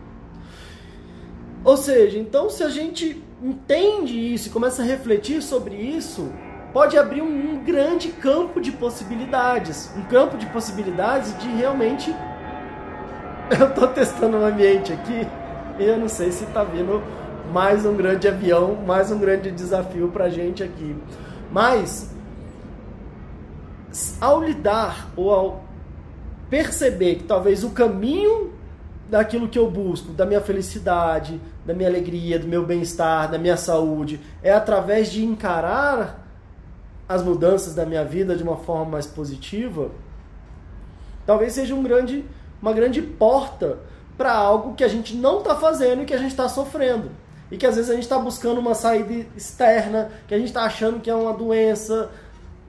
[1.63, 6.29] Ou seja, então se a gente entende isso e começa a refletir sobre isso,
[6.73, 9.89] pode abrir um, um grande campo de possibilidades.
[9.97, 12.13] Um campo de possibilidades de realmente.
[13.59, 15.27] Eu estou testando o um ambiente aqui
[15.79, 17.01] eu não sei se está vindo
[17.51, 20.95] mais um grande avião, mais um grande desafio para a gente aqui.
[21.51, 22.13] Mas
[24.19, 25.63] ao lidar ou ao
[26.49, 28.53] perceber que talvez o caminho
[29.09, 33.57] daquilo que eu busco, da minha felicidade, da minha alegria, do meu bem-estar, da minha
[33.57, 36.27] saúde, é através de encarar
[37.07, 39.89] as mudanças da minha vida de uma forma mais positiva,
[41.25, 42.23] talvez seja um grande,
[42.61, 43.79] uma grande porta
[44.19, 47.09] para algo que a gente não está fazendo e que a gente está sofrendo.
[47.49, 50.63] E que às vezes a gente está buscando uma saída externa, que a gente está
[50.63, 52.11] achando que é uma doença,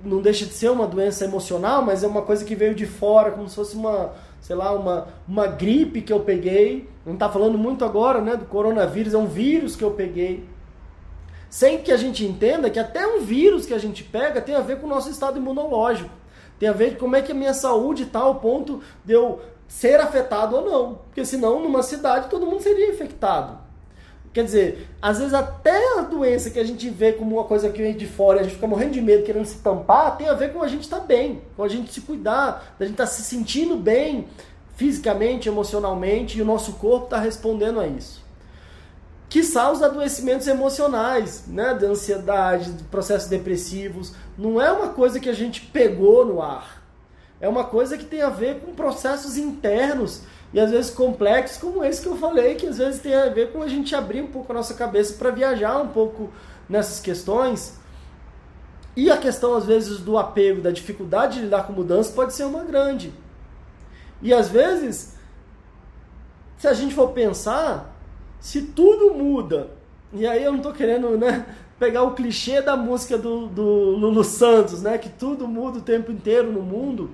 [0.05, 3.32] não deixa de ser uma doença emocional, mas é uma coisa que veio de fora,
[3.32, 6.88] como se fosse uma, sei lá, uma, uma gripe que eu peguei.
[7.05, 10.48] Não está falando muito agora, né, do coronavírus, é um vírus que eu peguei.
[11.51, 14.61] Sem que a gente entenda que até um vírus que a gente pega tem a
[14.61, 16.11] ver com o nosso estado imunológico.
[16.61, 19.40] Tem a ver com como é que a minha saúde está ao ponto de eu
[19.71, 20.95] ser afetado ou não.
[21.07, 23.57] Porque senão, numa cidade, todo mundo seria infectado.
[24.33, 27.81] Quer dizer, às vezes até a doença que a gente vê como uma coisa que
[27.81, 30.35] vem de fora e a gente fica morrendo de medo, querendo se tampar, tem a
[30.35, 33.07] ver com a gente estar tá bem, com a gente se cuidar, a gente estar
[33.07, 34.29] tá se sentindo bem
[34.77, 38.25] fisicamente, emocionalmente, e o nosso corpo está respondendo a isso.
[39.29, 45.29] Quiçá os adoecimentos emocionais, né, da ansiedade, de processos depressivos, não é uma coisa que
[45.29, 46.80] a gente pegou no ar.
[47.41, 50.22] É uma coisa que tem a ver com processos internos
[50.53, 53.53] e às vezes complexos, como esse que eu falei, que às vezes tem a ver
[53.53, 56.30] com a gente abrir um pouco a nossa cabeça para viajar um pouco
[56.68, 57.78] nessas questões.
[58.97, 62.45] E a questão, às vezes, do apego, da dificuldade de lidar com mudança pode ser
[62.45, 63.12] uma grande.
[64.20, 65.14] E às vezes,
[66.59, 67.97] se a gente for pensar,
[68.41, 69.70] se tudo muda,
[70.12, 71.47] e aí eu não estou querendo né,
[71.78, 76.11] pegar o clichê da música do, do Lulu Santos, né, que tudo muda o tempo
[76.11, 77.11] inteiro no mundo,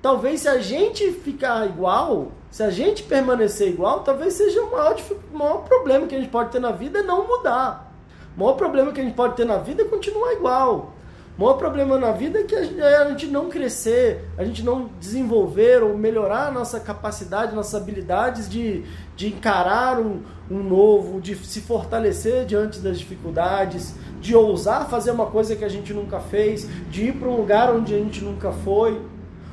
[0.00, 4.96] talvez se a gente ficar igual, se a gente permanecer igual, talvez seja o maior,
[5.32, 7.92] o maior problema que a gente pode ter na vida é não mudar.
[8.36, 10.92] O maior problema que a gente pode ter na vida é continuar igual.
[11.38, 14.62] O maior problema na vida é que a gente, é gente não crescer, a gente
[14.62, 18.84] não desenvolver ou melhorar a nossa capacidade, nossas habilidades de,
[19.14, 25.26] de encarar um, um novo, de se fortalecer diante das dificuldades, de ousar fazer uma
[25.26, 28.50] coisa que a gente nunca fez, de ir para um lugar onde a gente nunca
[28.50, 28.98] foi.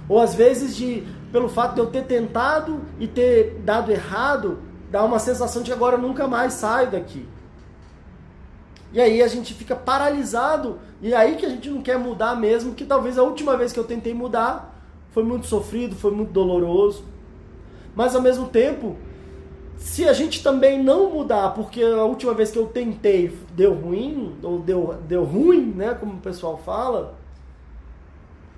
[0.07, 4.59] Ou às vezes de pelo fato de eu ter tentado e ter dado errado,
[4.91, 7.25] dá uma sensação de que agora eu nunca mais saio daqui.
[8.93, 12.35] E aí a gente fica paralisado, e é aí que a gente não quer mudar
[12.35, 14.79] mesmo, que talvez a última vez que eu tentei mudar
[15.09, 17.03] foi muito sofrido, foi muito doloroso.
[17.95, 18.95] Mas ao mesmo tempo,
[19.77, 24.35] se a gente também não mudar, porque a última vez que eu tentei deu ruim,
[24.43, 27.15] ou deu, deu ruim, né, como o pessoal fala,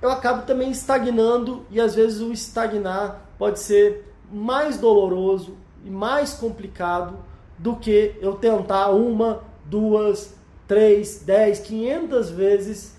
[0.05, 6.33] eu acabo também estagnando e às vezes o estagnar pode ser mais doloroso e mais
[6.33, 7.17] complicado
[7.57, 10.35] do que eu tentar uma, duas,
[10.67, 12.95] três, dez, quinhentas vezes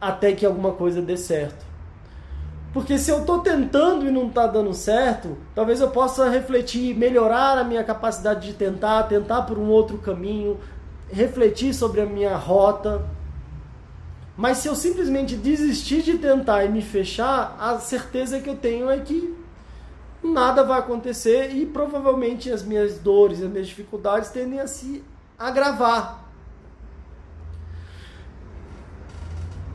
[0.00, 1.64] até que alguma coisa dê certo.
[2.72, 7.58] Porque se eu estou tentando e não está dando certo, talvez eu possa refletir, melhorar
[7.58, 10.58] a minha capacidade de tentar, tentar por um outro caminho,
[11.10, 13.04] refletir sobre a minha rota,
[14.42, 18.90] mas se eu simplesmente desistir de tentar e me fechar, a certeza que eu tenho
[18.90, 19.32] é que
[20.20, 25.04] nada vai acontecer e provavelmente as minhas dores, as minhas dificuldades tendem a se
[25.38, 26.24] agravar.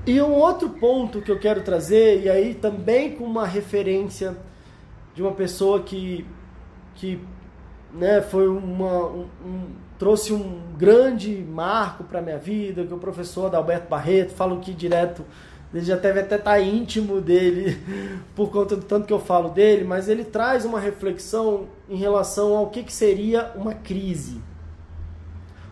[0.05, 4.35] E um outro ponto que eu quero trazer, e aí também com uma referência
[5.15, 6.27] de uma pessoa que,
[6.93, 7.25] que
[7.93, 13.89] né, foi uma, um, trouxe um grande marco para minha vida, que o professor Adalberto
[13.89, 15.25] Barreto, falo que direto,
[15.73, 17.77] ele já deve até estar tá íntimo dele,
[18.35, 22.55] por conta do tanto que eu falo dele, mas ele traz uma reflexão em relação
[22.55, 24.41] ao que, que seria uma crise.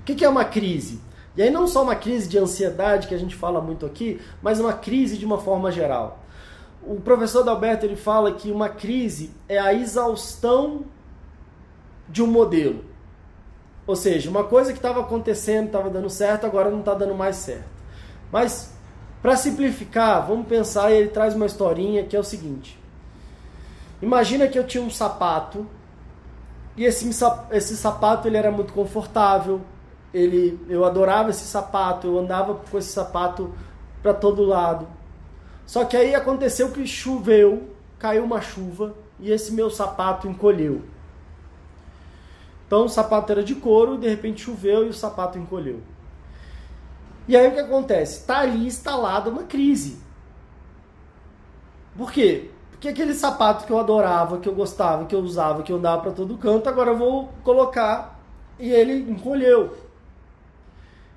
[0.02, 1.02] O que, que é uma crise?
[1.38, 4.60] E aí não só uma crise de ansiedade, que a gente fala muito aqui, mas
[4.60, 6.24] uma crise de uma forma geral.
[6.82, 10.86] O professor Adalberto ele fala que uma crise é a exaustão
[12.08, 12.95] de um modelo.
[13.88, 17.36] Ou seja, uma coisa que estava acontecendo, estava dando certo, agora não está dando mais
[17.36, 17.70] certo.
[18.32, 18.74] Mas,
[19.22, 22.80] para simplificar, vamos pensar, ele traz uma historinha que é o seguinte.
[24.02, 25.68] Imagina que eu tinha um sapato,
[26.76, 27.10] e esse,
[27.52, 29.62] esse sapato ele era muito confortável,
[30.14, 33.54] ele, eu adorava esse sapato, eu andava com esse sapato
[34.02, 34.88] para todo lado.
[35.66, 37.70] Só que aí aconteceu que choveu,
[38.00, 40.82] caiu uma chuva, e esse meu sapato encolheu.
[42.68, 45.82] Então o sapato era de couro, de repente choveu e o sapato encolheu.
[47.28, 48.20] E aí o que acontece?
[48.20, 50.00] Está ali instalada uma crise.
[51.98, 52.50] Por quê?
[52.72, 56.02] Porque aquele sapato que eu adorava, que eu gostava, que eu usava, que eu andava
[56.02, 58.20] para todo canto, agora eu vou colocar
[58.60, 59.76] e ele encolheu.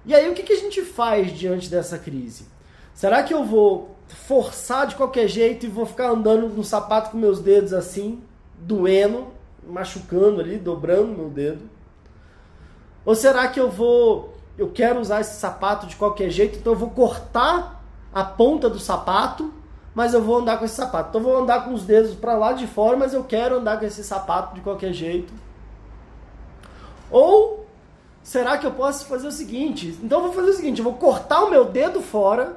[0.07, 2.47] E aí o que, que a gente faz diante dessa crise?
[2.95, 7.19] Será que eu vou forçar de qualquer jeito e vou ficar andando no sapato com
[7.19, 8.23] meus dedos assim,
[8.59, 9.29] doendo,
[9.69, 11.69] machucando ali, dobrando meu dedo?
[13.05, 16.79] Ou será que eu vou, eu quero usar esse sapato de qualquer jeito, então eu
[16.79, 19.53] vou cortar a ponta do sapato,
[19.95, 21.11] mas eu vou andar com esse sapato.
[21.11, 23.79] Então eu vou andar com os dedos para lá de fora, mas eu quero andar
[23.79, 25.33] com esse sapato de qualquer jeito.
[27.11, 27.67] Ou
[28.23, 29.99] será que eu posso fazer o seguinte?
[30.03, 32.57] Então eu vou fazer o seguinte, eu vou cortar o meu dedo fora,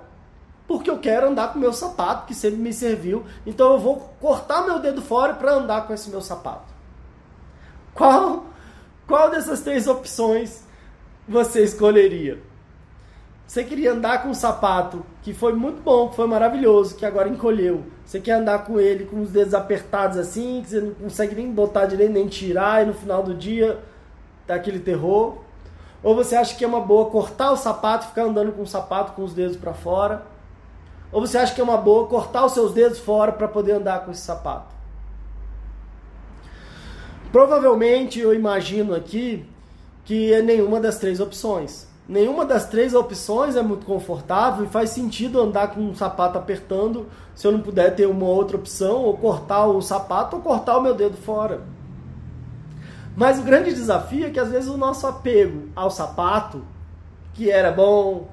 [0.68, 4.64] porque eu quero andar com meu sapato que sempre me serviu, então eu vou cortar
[4.64, 6.71] meu dedo fora para andar com esse meu sapato.
[7.94, 8.46] Qual
[9.12, 10.64] qual dessas três opções
[11.28, 12.42] você escolheria?
[13.46, 17.28] Você queria andar com um sapato que foi muito bom, que foi maravilhoso, que agora
[17.28, 17.84] encolheu.
[18.06, 21.52] Você quer andar com ele com os dedos apertados assim, que você não consegue nem
[21.52, 23.80] botar direito, nem tirar, e no final do dia
[24.48, 25.40] tá aquele terror.
[26.02, 29.12] Ou você acha que é uma boa cortar o sapato ficar andando com o sapato
[29.12, 30.24] com os dedos para fora?
[31.12, 34.06] Ou você acha que é uma boa cortar os seus dedos fora para poder andar
[34.06, 34.81] com esse sapato?
[37.32, 39.46] Provavelmente eu imagino aqui
[40.04, 41.88] que é nenhuma das três opções.
[42.08, 47.08] Nenhuma das três opções é muito confortável e faz sentido andar com um sapato apertando
[47.34, 50.82] se eu não puder ter uma outra opção, ou cortar o sapato ou cortar o
[50.82, 51.62] meu dedo fora.
[53.16, 56.64] Mas o grande desafio é que às vezes o nosso apego ao sapato,
[57.34, 58.28] que era bom,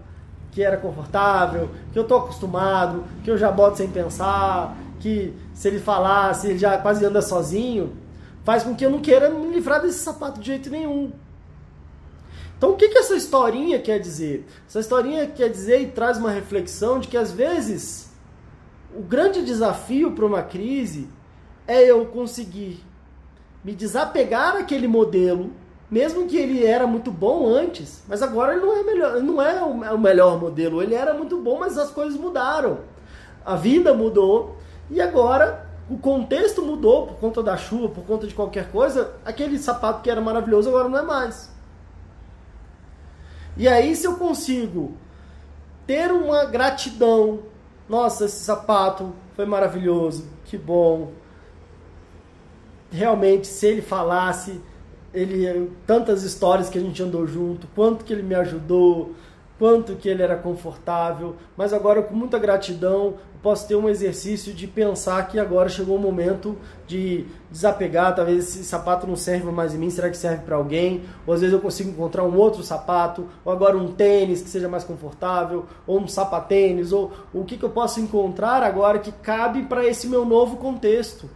[0.51, 5.69] que era confortável, que eu tô acostumado, que eu já boto sem pensar, que se
[5.69, 7.93] ele falasse, ele já quase anda sozinho,
[8.45, 11.12] faz com que eu não queira me livrar desse sapato de jeito nenhum.
[12.57, 14.45] Então, o que, que essa historinha quer dizer?
[14.66, 18.11] Essa historinha quer dizer e traz uma reflexão de que, às vezes,
[18.95, 21.09] o grande desafio para uma crise
[21.68, 22.82] é eu conseguir
[23.62, 25.53] me desapegar daquele modelo,
[25.91, 29.62] mesmo que ele era muito bom antes, mas agora ele não é, melhor, não é
[29.93, 30.82] o melhor modelo.
[30.82, 32.78] Ele era muito bom, mas as coisas mudaram.
[33.45, 34.57] A vida mudou
[34.91, 39.59] e agora o contexto mudou por conta da chuva, por conta de qualquer coisa, aquele
[39.59, 41.51] sapato que era maravilhoso agora não é mais.
[43.57, 44.95] E aí, se eu consigo
[45.86, 47.41] ter uma gratidão,
[47.89, 51.12] nossa, esse sapato foi maravilhoso, que bom.
[52.91, 54.61] Realmente, se ele falasse,
[55.12, 59.14] ele tantas histórias que a gente andou junto, quanto que ele me ajudou,
[59.59, 64.66] quanto que ele era confortável, mas agora com muita gratidão posso ter um exercício de
[64.66, 69.78] pensar que agora chegou o momento de desapegar, talvez esse sapato não serve mais em
[69.78, 71.05] mim, será que serve para alguém?
[71.26, 74.68] Ou às vezes eu consigo encontrar um outro sapato, ou agora um tênis que seja
[74.68, 79.62] mais confortável, ou um sapatênis, ou o que, que eu posso encontrar agora que cabe
[79.62, 81.28] para esse meu novo contexto.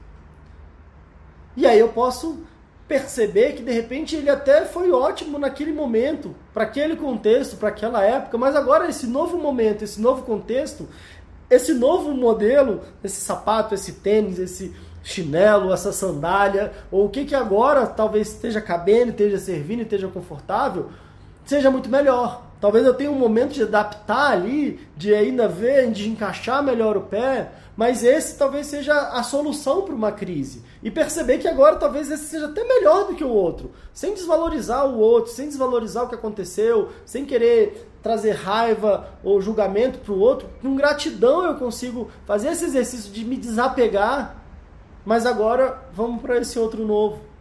[1.56, 2.44] E aí eu posso
[2.88, 8.04] perceber que de repente ele até foi ótimo naquele momento, para aquele contexto, para aquela
[8.04, 10.86] época, mas agora esse novo momento, esse novo contexto,
[11.54, 17.34] esse novo modelo, esse sapato, esse tênis, esse chinelo, essa sandália, ou o que que
[17.34, 20.90] agora talvez esteja cabendo, esteja servindo, esteja confortável,
[21.44, 22.46] seja muito melhor.
[22.60, 27.02] Talvez eu tenha um momento de adaptar ali, de ainda ver, de encaixar melhor o
[27.02, 30.62] pé, mas esse talvez seja a solução para uma crise.
[30.82, 34.86] E perceber que agora talvez esse seja até melhor do que o outro, sem desvalorizar
[34.86, 40.18] o outro, sem desvalorizar o que aconteceu, sem querer trazer raiva ou julgamento para o
[40.18, 40.48] outro.
[40.60, 44.36] Com gratidão eu consigo fazer esse exercício de me desapegar,
[45.04, 47.32] mas agora vamos para esse outro novo.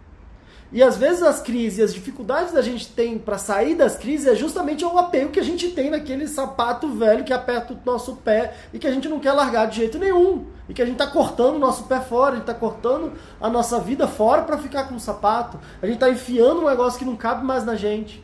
[0.74, 4.36] E às vezes as crises, as dificuldades da gente tem para sair das crises é
[4.36, 8.54] justamente o apego que a gente tem naquele sapato velho que aperta o nosso pé
[8.72, 10.46] e que a gente não quer largar de jeito nenhum.
[10.70, 13.50] E que a gente está cortando o nosso pé fora, a gente está cortando a
[13.50, 15.60] nossa vida fora para ficar com o sapato.
[15.82, 18.24] A gente está enfiando um negócio que não cabe mais na gente.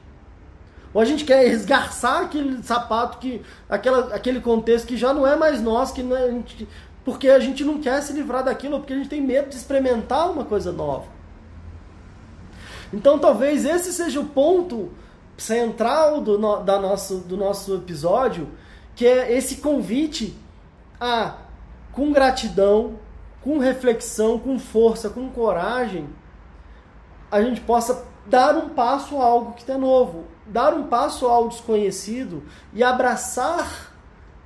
[0.94, 5.36] Ou a gente quer esgarçar aquele sapato, que, aquela, aquele contexto que já não é
[5.36, 6.68] mais nosso, que é, a gente,
[7.04, 10.32] porque a gente não quer se livrar daquilo, porque a gente tem medo de experimentar
[10.32, 11.06] uma coisa nova.
[12.94, 14.92] Então talvez esse seja o ponto
[15.38, 18.50] central do, no, da nosso, do nosso episódio,
[18.96, 20.36] que é esse convite
[21.00, 21.36] a,
[21.92, 23.00] com gratidão,
[23.42, 26.10] com reflexão, com força, com coragem,
[27.30, 31.48] a gente possa dar um passo a algo que está novo, dar um passo ao
[31.48, 33.94] desconhecido e abraçar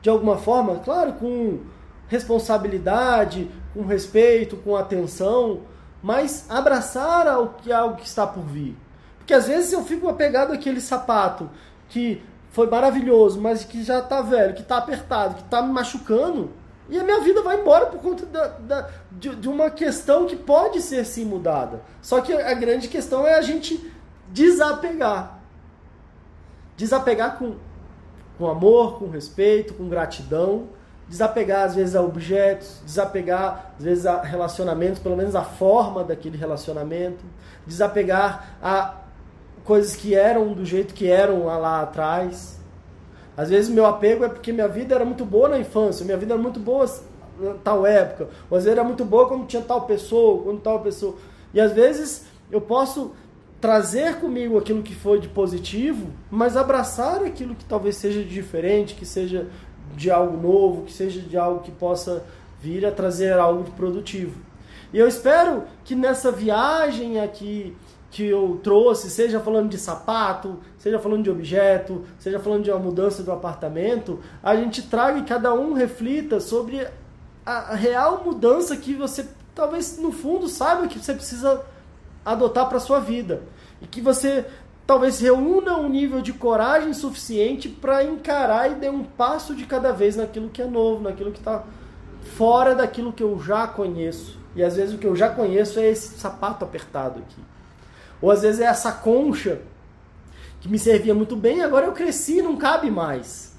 [0.01, 1.59] de alguma forma, claro, com
[2.07, 5.61] responsabilidade, com respeito, com atenção,
[6.01, 8.75] mas abraçar ao que algo que está por vir.
[9.17, 11.49] Porque às vezes eu fico apegado àquele sapato
[11.87, 16.51] que foi maravilhoso, mas que já está velho, que está apertado, que está me machucando,
[16.91, 20.35] e a minha vida vai embora por conta da, da, de, de, uma questão que
[20.35, 21.81] pode ser sim mudada.
[22.01, 23.91] Só que a grande questão é a gente
[24.27, 25.39] desapegar.
[26.77, 27.55] Desapegar com,
[28.37, 30.67] com amor, com respeito, com gratidão
[31.11, 36.37] desapegar às vezes a objetos, desapegar às vezes a relacionamentos, pelo menos a forma daquele
[36.37, 37.25] relacionamento,
[37.67, 38.95] desapegar a
[39.65, 42.60] coisas que eram do jeito que eram lá atrás.
[43.35, 46.33] Às vezes meu apego é porque minha vida era muito boa na infância, minha vida
[46.33, 46.85] era muito boa
[47.39, 50.79] na tal época, ou às vezes era muito boa quando tinha tal pessoa, quando tal
[50.81, 51.15] pessoa.
[51.53, 53.11] E às vezes eu posso
[53.59, 58.95] trazer comigo aquilo que foi de positivo, mas abraçar aquilo que talvez seja de diferente,
[58.95, 59.47] que seja
[59.95, 62.23] de algo novo, que seja de algo que possa
[62.59, 64.39] vir a trazer algo de produtivo.
[64.93, 67.75] E eu espero que nessa viagem aqui
[68.11, 72.79] que eu trouxe, seja falando de sapato, seja falando de objeto, seja falando de uma
[72.79, 76.85] mudança do apartamento, a gente traga e cada um reflita sobre
[77.45, 81.63] a real mudança que você talvez no fundo saiba que você precisa
[82.23, 83.41] adotar para sua vida
[83.81, 84.45] e que você
[84.85, 89.93] talvez reúna um nível de coragem suficiente para encarar e dar um passo de cada
[89.93, 91.63] vez naquilo que é novo, naquilo que está
[92.35, 94.37] fora daquilo que eu já conheço.
[94.55, 97.41] E às vezes o que eu já conheço é esse sapato apertado aqui.
[98.21, 99.61] Ou às vezes é essa concha
[100.59, 103.51] que me servia muito bem, agora eu cresci e não cabe mais.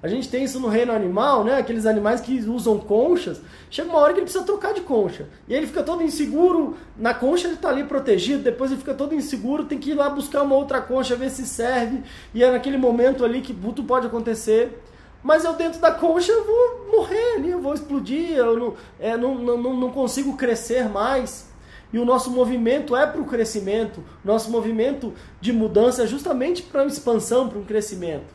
[0.00, 1.58] A gente tem isso no reino animal, né?
[1.58, 3.40] Aqueles animais que usam conchas.
[3.68, 5.26] Chega uma hora que ele precisa trocar de concha.
[5.48, 6.76] E ele fica todo inseguro.
[6.96, 10.08] Na concha ele está ali protegido, depois ele fica todo inseguro, tem que ir lá
[10.08, 12.04] buscar uma outra concha, ver se serve.
[12.32, 14.80] E é naquele momento ali que tudo pode acontecer.
[15.20, 19.16] Mas eu dentro da concha eu vou morrer ali, eu vou explodir, eu não, é,
[19.16, 21.47] não, não, não consigo crescer mais.
[21.92, 26.82] E o nosso movimento é para o crescimento, nosso movimento de mudança é justamente para
[26.82, 28.34] uma expansão, para um crescimento.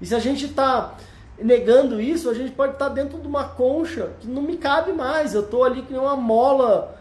[0.00, 0.94] E se a gente está
[1.38, 4.92] negando isso, a gente pode estar tá dentro de uma concha que não me cabe
[4.92, 5.34] mais.
[5.34, 6.98] Eu estou ali com uma mola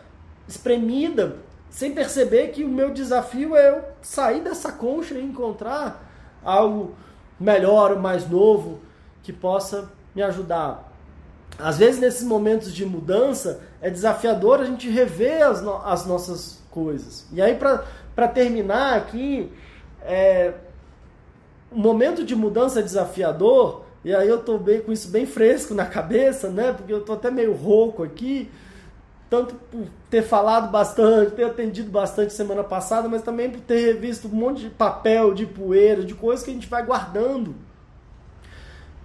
[0.47, 1.37] espremida,
[1.69, 6.09] sem perceber que o meu desafio é eu sair dessa concha e encontrar
[6.43, 6.95] algo
[7.39, 8.79] melhor, mais novo,
[9.23, 10.90] que possa me ajudar.
[11.61, 16.59] Às vezes, nesses momentos de mudança, é desafiador a gente rever as, no as nossas
[16.71, 17.25] coisas.
[17.31, 19.51] E aí, para terminar aqui,
[20.01, 20.53] é,
[21.71, 25.85] um momento de mudança desafiador, e aí eu tô bem, com isso bem fresco na
[25.85, 26.73] cabeça, né?
[26.73, 28.49] Porque eu tô até meio rouco aqui,
[29.29, 34.27] tanto por ter falado bastante, ter atendido bastante semana passada, mas também por ter revisto
[34.27, 37.55] um monte de papel, de poeira, de coisas que a gente vai guardando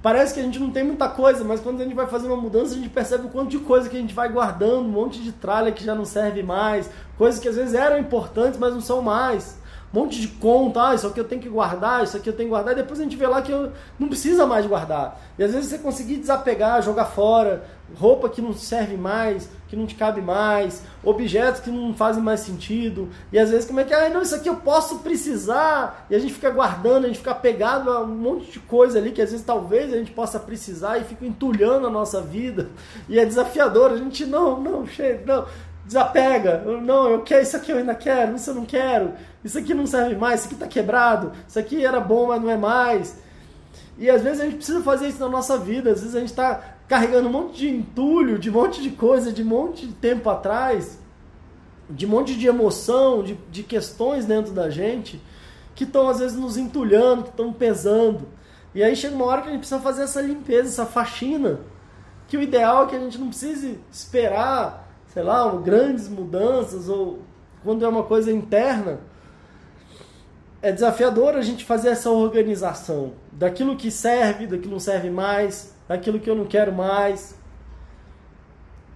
[0.07, 2.36] Parece que a gente não tem muita coisa, mas quando a gente vai fazer uma
[2.36, 5.20] mudança, a gente percebe o quanto de coisa que a gente vai guardando, um monte
[5.20, 6.88] de tralha que já não serve mais,
[7.18, 9.59] coisas que às vezes eram importantes, mas não são mais.
[9.92, 12.48] Um monte de conta, ah, isso aqui eu tenho que guardar, isso aqui eu tenho
[12.48, 15.20] que guardar, e depois a gente vê lá que eu não precisa mais guardar.
[15.36, 17.64] E às vezes você conseguir desapegar, jogar fora,
[17.95, 22.41] roupa que não serve mais, que não te cabe mais, objetos que não fazem mais
[22.41, 23.09] sentido.
[23.32, 26.07] E às vezes como é que, ah, não, isso aqui eu posso precisar.
[26.11, 29.12] E a gente fica guardando, a gente fica pegado a um monte de coisa ali
[29.12, 32.70] que às vezes talvez a gente possa precisar e fica entulhando a nossa vida.
[33.09, 35.47] E é desafiador, a gente não, não, cheio, não.
[35.84, 39.12] Desapega, não, eu quero isso aqui, eu ainda quero, isso eu não quero,
[39.45, 42.51] isso aqui não serve mais, isso aqui está quebrado, isso aqui era bom, mas não
[42.51, 43.16] é mais.
[43.97, 46.30] E às vezes a gente precisa fazer isso na nossa vida, às vezes a gente
[46.30, 49.93] está carregando um monte de entulho, de um monte de coisa, de um monte de
[49.93, 50.99] tempo atrás,
[51.91, 55.20] de um monte de emoção, de, de questões dentro da gente,
[55.74, 58.28] que estão às vezes nos entulhando, que estão pesando.
[58.74, 61.61] E aí chega uma hora que a gente precisa fazer essa limpeza, essa faxina.
[62.28, 67.20] Que o ideal é que a gente não precise esperar, sei lá, grandes mudanças ou
[67.62, 69.01] quando é uma coisa interna.
[70.61, 75.76] É desafiador a gente fazer essa organização daquilo que serve, daquilo que não serve mais,
[75.89, 77.37] daquilo que eu não quero mais.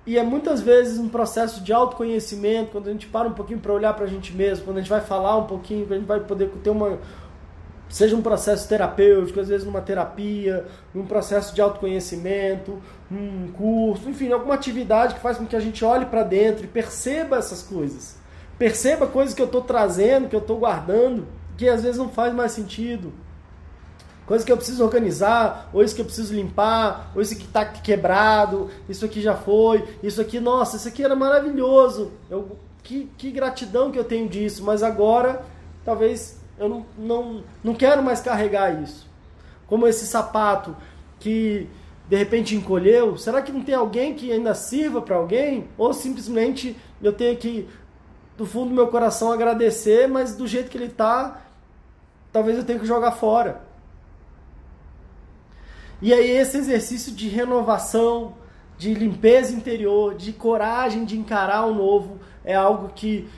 [0.06, 3.72] E é muitas vezes um processo de autoconhecimento, quando a gente para um pouquinho para
[3.72, 6.06] olhar para a gente mesmo, quando a gente vai falar um pouquinho, quando a gente
[6.08, 6.98] vai poder ter uma.
[7.88, 10.64] Seja um processo terapêutico, às vezes numa terapia,
[10.94, 12.80] num processo de autoconhecimento,
[13.10, 16.68] um curso, enfim, alguma atividade que faz com que a gente olhe para dentro e
[16.68, 18.16] perceba essas coisas.
[18.56, 21.26] Perceba coisas que eu estou trazendo, que eu estou guardando,
[21.56, 23.12] que às vezes não faz mais sentido
[24.30, 27.64] coisas que eu preciso organizar, ou isso que eu preciso limpar, ou isso que está
[27.64, 33.32] quebrado, isso aqui já foi, isso aqui, nossa, isso aqui era maravilhoso, eu, que, que
[33.32, 35.44] gratidão que eu tenho disso, mas agora
[35.84, 39.04] talvez eu não, não, não quero mais carregar isso.
[39.66, 40.76] Como esse sapato
[41.18, 41.66] que
[42.08, 45.66] de repente encolheu, será que não tem alguém que ainda sirva para alguém?
[45.76, 47.68] Ou simplesmente eu tenho que,
[48.38, 51.40] do fundo do meu coração, agradecer, mas do jeito que ele está,
[52.32, 53.68] talvez eu tenha que jogar fora.
[56.02, 58.34] E aí esse exercício de renovação,
[58.78, 63.28] de limpeza interior, de coragem de encarar o novo, é algo que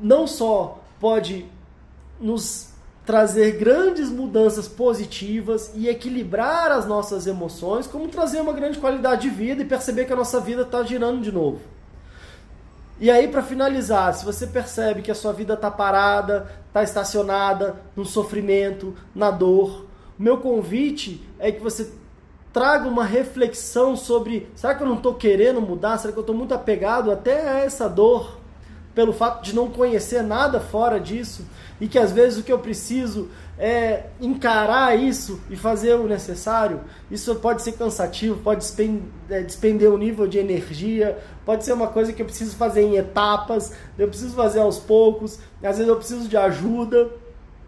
[0.00, 1.46] não só pode
[2.20, 2.74] nos
[3.06, 9.30] trazer grandes mudanças positivas e equilibrar as nossas emoções, como trazer uma grande qualidade de
[9.30, 11.60] vida e perceber que a nossa vida está girando de novo.
[12.98, 17.76] E aí, para finalizar, se você percebe que a sua vida está parada, está estacionada
[17.94, 19.83] no sofrimento, na dor,
[20.18, 21.92] meu convite é que você
[22.52, 25.98] traga uma reflexão sobre: será que eu não estou querendo mudar?
[25.98, 28.44] Será que eu estou muito apegado até a essa dor?
[28.94, 31.44] pelo fato de não conhecer nada fora disso
[31.80, 36.80] e que às vezes o que eu preciso é encarar isso e fazer o necessário.
[37.10, 38.64] Isso pode ser cansativo, pode
[39.28, 42.96] é, despender um nível de energia, pode ser uma coisa que eu preciso fazer em
[42.96, 47.10] etapas, eu preciso fazer aos poucos, às vezes eu preciso de ajuda.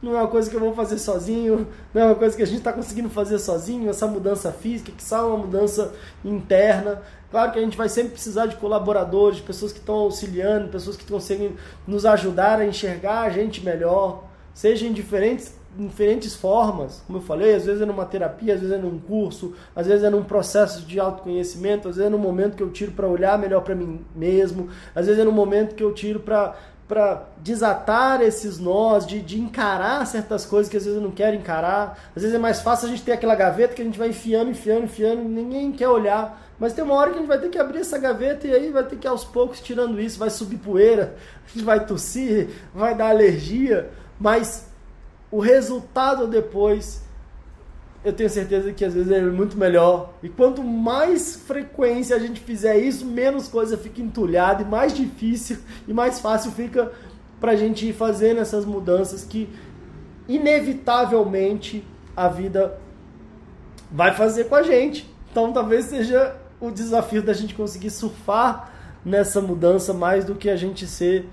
[0.07, 2.47] Não é uma coisa que eu vou fazer sozinho, não é uma coisa que a
[2.47, 5.93] gente está conseguindo fazer sozinho, essa mudança física, que só é uma mudança
[6.25, 7.03] interna.
[7.29, 10.97] Claro que a gente vai sempre precisar de colaboradores, de pessoas que estão auxiliando, pessoas
[10.97, 11.57] que conseguem
[11.89, 14.23] nos ajudar a enxergar a gente melhor,
[14.55, 18.75] seja em diferentes diferentes formas, como eu falei, às vezes é numa terapia, às vezes
[18.75, 22.57] é num curso, às vezes é num processo de autoconhecimento, às vezes é num momento
[22.57, 25.85] que eu tiro para olhar melhor para mim mesmo, às vezes é num momento que
[25.85, 26.57] eu tiro para
[26.89, 31.37] para desatar esses nós, de, de encarar certas coisas que às vezes eu não quero
[31.37, 31.99] encarar.
[32.15, 34.51] Às vezes é mais fácil a gente ter aquela gaveta que a gente vai enfiando,
[34.51, 36.43] enfiando, enfiando, ninguém quer olhar.
[36.59, 38.71] Mas tem uma hora que a gente vai ter que abrir essa gaveta e aí
[38.71, 42.95] vai ter que aos poucos tirando isso, vai subir poeira, a gente vai tossir, vai
[42.95, 44.67] dar alergia, mas
[45.31, 47.03] o resultado depois,
[48.07, 50.15] eu tenho certeza que às vezes é muito melhor.
[50.23, 55.59] E quanto mais frequência a gente fizer isso, menos coisa fica entulhada e mais difícil
[55.89, 56.93] e mais fácil fica
[57.41, 59.49] para a gente ir fazendo essas mudanças que
[60.29, 61.85] inevitavelmente
[62.17, 62.79] a vida
[63.91, 65.13] vai fazer com a gente.
[65.33, 68.73] Então talvez seja o desafio da gente conseguir surfar
[69.05, 71.29] nessa mudança mais do que a gente ser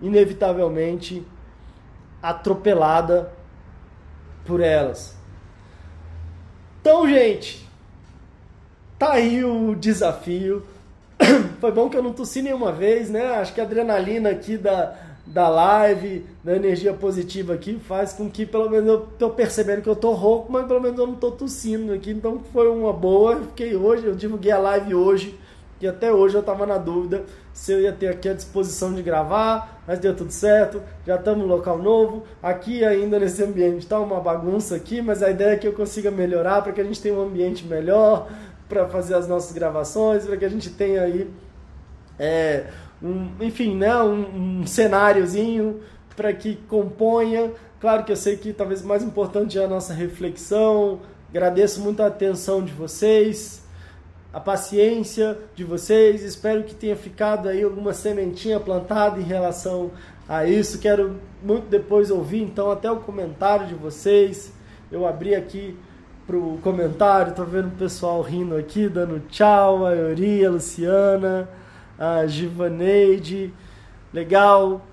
[0.00, 1.26] inevitavelmente
[2.22, 3.32] atropelada
[4.44, 5.13] por elas.
[6.84, 7.66] Então, gente,
[8.98, 10.62] tá aí o desafio.
[11.58, 13.36] Foi bom que eu não tossi nenhuma vez, né?
[13.36, 18.44] Acho que a adrenalina aqui da, da live, da energia positiva aqui, faz com que
[18.44, 21.30] pelo menos eu tô percebendo que eu tô rouco, mas pelo menos eu não tô
[21.30, 22.10] tossindo aqui.
[22.10, 23.40] Então foi uma boa.
[23.40, 25.38] Fiquei hoje, eu divulguei a live hoje
[25.84, 29.02] que até hoje eu estava na dúvida se eu ia ter aqui a disposição de
[29.02, 34.00] gravar, mas deu tudo certo, já estamos no local novo, aqui ainda nesse ambiente está
[34.00, 37.02] uma bagunça aqui, mas a ideia é que eu consiga melhorar para que a gente
[37.02, 38.30] tenha um ambiente melhor
[38.66, 41.30] para fazer as nossas gravações, para que a gente tenha aí,
[42.18, 42.64] é,
[43.02, 45.82] um, enfim, né, um, um cenáriozinho
[46.16, 47.52] para que componha.
[47.78, 51.00] Claro que eu sei que talvez mais importante é a nossa reflexão.
[51.28, 53.63] Agradeço muito a atenção de vocês
[54.34, 56.24] a paciência de vocês.
[56.24, 59.92] Espero que tenha ficado aí alguma sementinha plantada em relação
[60.28, 60.80] a isso.
[60.80, 64.52] Quero muito depois ouvir então até o comentário de vocês.
[64.90, 65.78] Eu abri aqui
[66.26, 71.48] para o comentário, tô vendo o pessoal rindo aqui, dando tchau, a Euri, a Luciana,
[71.96, 73.54] a Givaneide,
[74.12, 74.84] legal,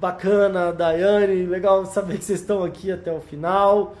[0.00, 3.94] bacana, a Daiane, legal saber que vocês estão aqui até o final.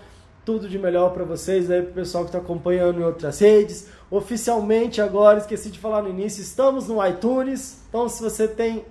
[0.44, 3.88] Tudo de melhor para vocês aí, para o pessoal que está acompanhando em outras redes
[4.16, 7.82] oficialmente agora, esqueci de falar no início, estamos no iTunes.
[7.88, 8.84] Então, se você tem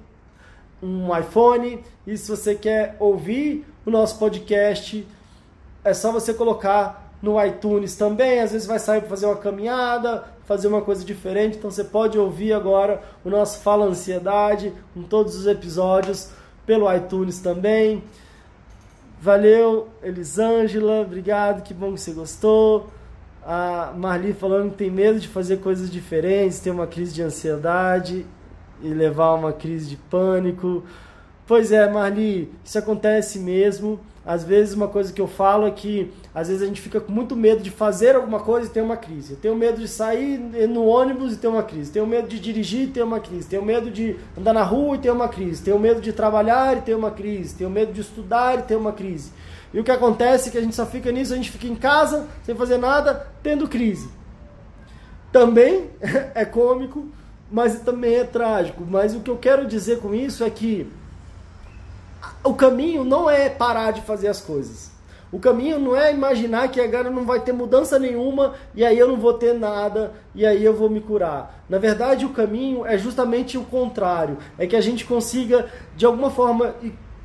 [0.81, 5.07] um iPhone e se você quer ouvir o nosso podcast,
[5.83, 8.41] é só você colocar no iTunes também.
[8.41, 11.57] Às vezes vai sair para fazer uma caminhada, fazer uma coisa diferente.
[11.57, 16.31] Então você pode ouvir agora o nosso Fala Ansiedade com todos os episódios
[16.65, 18.03] pelo iTunes também.
[19.23, 22.89] Valeu, Elisângela, obrigado, que bom que você gostou
[23.41, 28.25] a Marli falando que tem medo de fazer coisas diferentes, ter uma crise de ansiedade
[28.81, 30.83] e levar uma crise de pânico.
[31.47, 33.97] Pois é, Marli, isso acontece mesmo.
[34.25, 37.11] Às vezes uma coisa que eu falo é que às vezes a gente fica com
[37.11, 39.33] muito medo de fazer alguma coisa e ter uma crise.
[39.33, 41.91] Eu tenho medo de sair no ônibus e ter uma crise.
[41.91, 43.49] Tenho medo de dirigir e ter uma crise.
[43.49, 45.61] Tenho medo de andar na rua e ter uma crise.
[45.61, 47.55] Tenho medo de trabalhar e ter uma crise.
[47.55, 49.31] Tenho medo de estudar e ter uma crise.
[49.73, 51.75] E o que acontece é que a gente só fica nisso, a gente fica em
[51.75, 54.07] casa, sem fazer nada, tendo crise.
[55.31, 55.89] Também
[56.33, 57.07] é cômico,
[57.51, 58.85] mas também é trágico.
[58.87, 60.87] Mas o que eu quero dizer com isso é que
[62.43, 64.91] o caminho não é parar de fazer as coisas.
[65.31, 69.07] O caminho não é imaginar que agora não vai ter mudança nenhuma e aí eu
[69.07, 71.63] não vou ter nada e aí eu vou me curar.
[71.67, 74.37] Na verdade, o caminho é justamente o contrário.
[74.59, 76.75] É que a gente consiga, de alguma forma,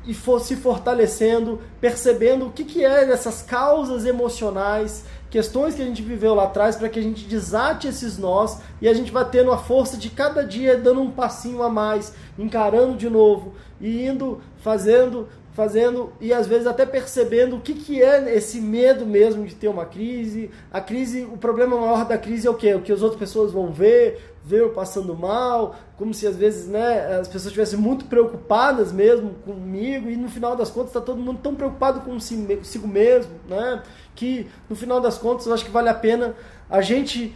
[0.09, 5.85] e for se fortalecendo, percebendo o que, que é dessas causas emocionais, questões que a
[5.85, 9.23] gente viveu lá atrás, para que a gente desate esses nós e a gente vai
[9.29, 14.03] tendo a força de cada dia dando um passinho a mais, encarando de novo e
[14.03, 15.27] indo fazendo
[15.59, 19.67] fazendo e às vezes até percebendo o que, que é esse medo mesmo de ter
[19.67, 20.49] uma crise.
[20.71, 22.73] A crise, o problema maior da crise é o que?
[22.73, 26.67] O que as outras pessoas vão ver, ver eu passando mal, como se às vezes
[26.67, 31.19] né, as pessoas estivessem muito preocupadas mesmo comigo e no final das contas está todo
[31.19, 33.83] mundo tão preocupado consigo mesmo, né?
[34.15, 36.35] Que no final das contas eu acho que vale a pena
[36.69, 37.35] a gente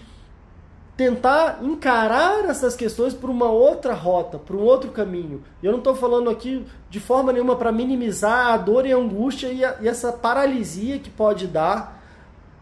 [0.96, 5.44] tentar encarar essas questões por uma outra rota, por um outro caminho.
[5.62, 9.48] Eu não estou falando aqui de forma nenhuma para minimizar a dor e a angústia
[9.48, 12.02] e, a, e essa paralisia que pode dar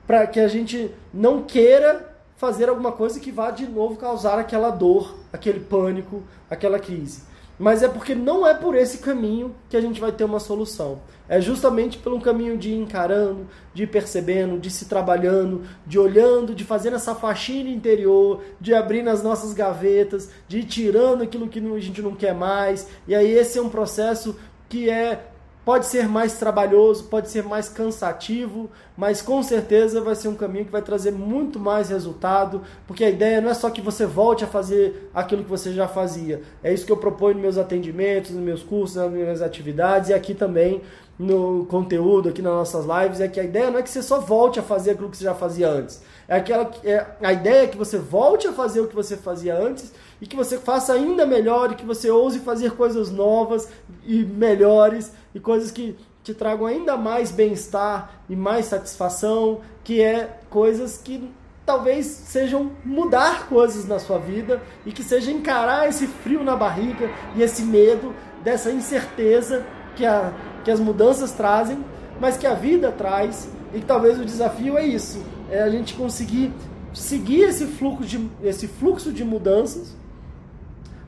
[0.08, 2.11] para que a gente não queira
[2.42, 7.22] fazer alguma coisa que vá de novo causar aquela dor, aquele pânico, aquela crise.
[7.60, 11.04] Mas é porque não é por esse caminho que a gente vai ter uma solução.
[11.30, 16.56] É justamente pelo caminho de ir encarando, de ir percebendo, de se trabalhando, de olhando,
[16.56, 21.60] de fazendo essa faxina interior, de abrir nas nossas gavetas, de ir tirando aquilo que
[21.60, 22.88] a gente não quer mais.
[23.08, 24.36] E aí esse é um processo
[24.68, 25.31] que é
[25.64, 30.66] Pode ser mais trabalhoso, pode ser mais cansativo, mas com certeza vai ser um caminho
[30.66, 34.44] que vai trazer muito mais resultado, porque a ideia não é só que você volte
[34.44, 36.42] a fazer aquilo que você já fazia.
[36.64, 40.14] É isso que eu proponho nos meus atendimentos, nos meus cursos, nas minhas atividades e
[40.16, 40.82] aqui também
[41.18, 44.20] no conteúdo, aqui nas nossas lives, é que a ideia não é que você só
[44.20, 46.02] volte a fazer aquilo que você já fazia antes.
[46.28, 49.56] É aquela é, a ideia é que você volte a fazer o que você fazia
[49.56, 53.68] antes e que você faça ainda melhor e que você ouse fazer coisas novas
[54.06, 60.40] e melhores e coisas que te tragam ainda mais bem-estar e mais satisfação, que é
[60.50, 61.28] coisas que
[61.66, 67.10] talvez sejam mudar coisas na sua vida e que seja encarar esse frio na barriga
[67.36, 68.14] e esse medo
[68.44, 69.66] dessa incerteza
[69.96, 71.84] que, a, que as mudanças trazem,
[72.20, 73.50] mas que a vida traz.
[73.74, 76.52] E que talvez o desafio é isso, é a gente conseguir
[76.94, 79.96] seguir esse fluxo de, esse fluxo de mudanças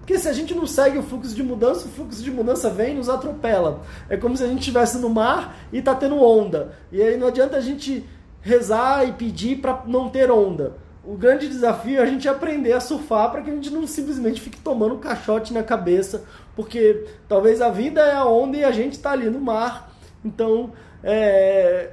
[0.03, 2.91] porque se a gente não segue o fluxo de mudança, o fluxo de mudança vem
[2.91, 3.83] e nos atropela.
[4.09, 6.73] É como se a gente estivesse no mar e está tendo onda.
[6.91, 8.05] E aí não adianta a gente
[8.41, 10.73] rezar e pedir para não ter onda.
[11.05, 14.41] O grande desafio é a gente aprender a surfar para que a gente não simplesmente
[14.41, 18.93] fique tomando caixote na cabeça, porque talvez a vida é a onda e a gente
[18.93, 19.89] está ali no mar.
[20.25, 21.91] Então, é,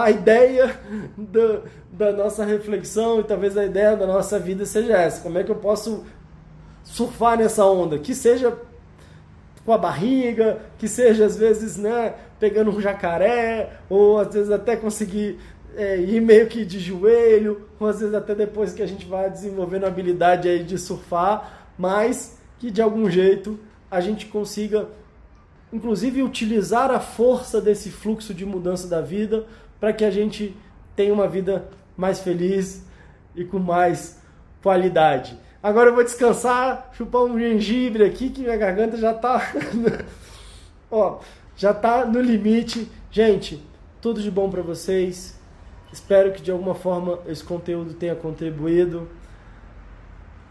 [0.00, 0.78] a ideia
[1.18, 5.42] da, da nossa reflexão e talvez a ideia da nossa vida seja essa: como é
[5.42, 6.04] que eu posso
[6.90, 8.56] surfar nessa onda, que seja
[9.64, 14.74] com a barriga, que seja às vezes né, pegando um jacaré, ou às vezes até
[14.74, 15.38] conseguir
[15.76, 19.30] é, ir meio que de joelho, ou às vezes até depois que a gente vai
[19.30, 23.58] desenvolvendo a habilidade aí de surfar, mas que de algum jeito
[23.90, 24.88] a gente consiga,
[25.72, 29.46] inclusive, utilizar a força desse fluxo de mudança da vida
[29.78, 30.56] para que a gente
[30.96, 32.84] tenha uma vida mais feliz
[33.36, 34.20] e com mais
[34.62, 35.38] qualidade.
[35.62, 39.52] Agora eu vou descansar, chupar um gengibre aqui que minha garganta já tá
[40.90, 41.18] ó,
[41.54, 42.90] já tá no limite.
[43.10, 43.62] Gente,
[44.00, 45.38] tudo de bom para vocês.
[45.92, 49.08] Espero que de alguma forma esse conteúdo tenha contribuído.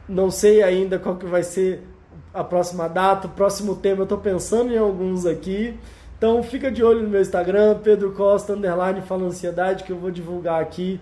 [0.08, 1.84] Não sei ainda qual que vai ser
[2.32, 4.02] a próxima data, o próximo tema.
[4.02, 5.80] Eu estou pensando em alguns aqui.
[6.18, 10.12] Então fica de olho no meu Instagram, Pedro Costa, underline Fala Ansiedade, que eu vou
[10.12, 11.00] divulgar aqui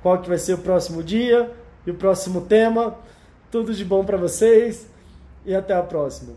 [0.00, 1.50] qual que vai ser o próximo dia
[1.86, 2.96] e o próximo tema.
[3.50, 4.86] Tudo de bom para vocês
[5.44, 6.34] e até a próxima.